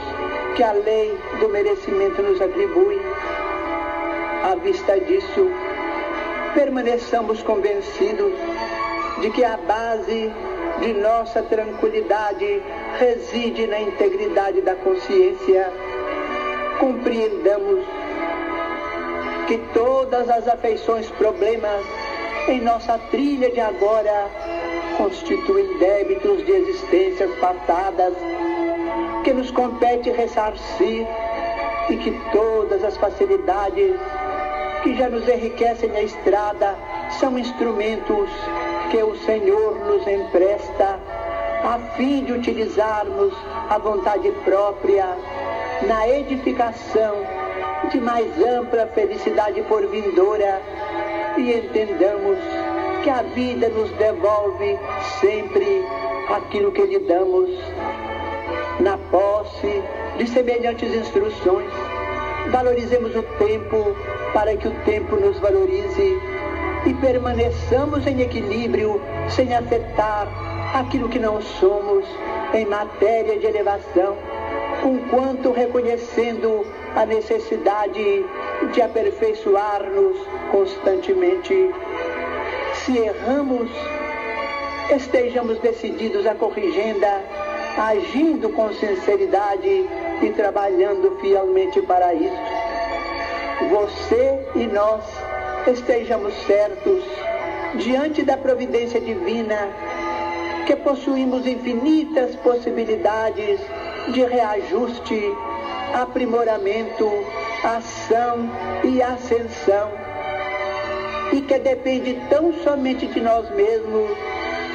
[0.57, 2.99] que a lei do merecimento nos atribui
[4.44, 5.50] à vista disso,
[6.54, 8.34] permaneçamos convencidos
[9.22, 10.32] de que a base
[10.82, 12.62] de nossa tranquilidade
[13.00, 15.72] reside na integridade da consciência,
[16.78, 17.86] compreendamos
[19.48, 21.86] que todas as afeições, problemas
[22.50, 24.30] em nossa trilha de agora
[24.98, 28.14] constituem débitos de existências passadas
[29.24, 31.08] que nos compete ressarcir
[31.89, 33.94] e que todas as facilidades
[34.84, 36.75] que já nos enriquecem a estrada
[37.19, 38.29] são instrumentos
[38.91, 40.99] que o Senhor nos empresta
[41.63, 43.34] a fim de utilizarmos
[43.69, 45.17] a vontade própria
[45.88, 47.15] na edificação
[47.89, 50.61] de mais ampla felicidade por vindoura
[51.38, 52.38] e entendamos
[53.03, 54.77] que a vida nos devolve
[55.21, 55.86] sempre
[56.29, 57.49] aquilo que lhe damos
[58.81, 59.81] na posse
[60.17, 61.93] de semelhantes instruções.
[62.54, 63.97] Valorizemos o tempo
[64.32, 66.22] para que o tempo nos valorize
[66.86, 70.28] e permaneçamos em equilíbrio sem afetar
[70.76, 72.06] aquilo que não somos
[72.54, 74.16] em matéria de elevação,
[74.86, 76.64] enquanto reconhecendo
[76.95, 78.24] a necessidade
[78.72, 80.16] de aperfeiçoar-nos
[80.51, 81.72] constantemente.
[82.86, 83.72] Se erramos,
[84.95, 87.20] estejamos decididos a corrigenda,
[87.80, 89.89] agindo com sinceridade
[90.24, 92.41] e trabalhando fielmente para isso.
[93.69, 95.03] Você e nós
[95.67, 97.03] estejamos certos,
[97.76, 99.69] diante da providência divina,
[100.65, 103.59] que possuímos infinitas possibilidades
[104.09, 105.21] de reajuste,
[105.93, 107.09] aprimoramento,
[107.63, 108.49] ação
[108.84, 109.91] e ascensão,
[111.32, 114.17] e que depende tão somente de nós mesmos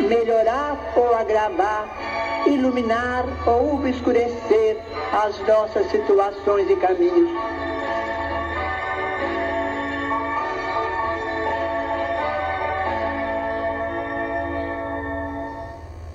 [0.09, 1.89] melhorar ou agravar,
[2.49, 4.77] iluminar ou obscurecer
[5.13, 7.31] as nossas situações e caminhos.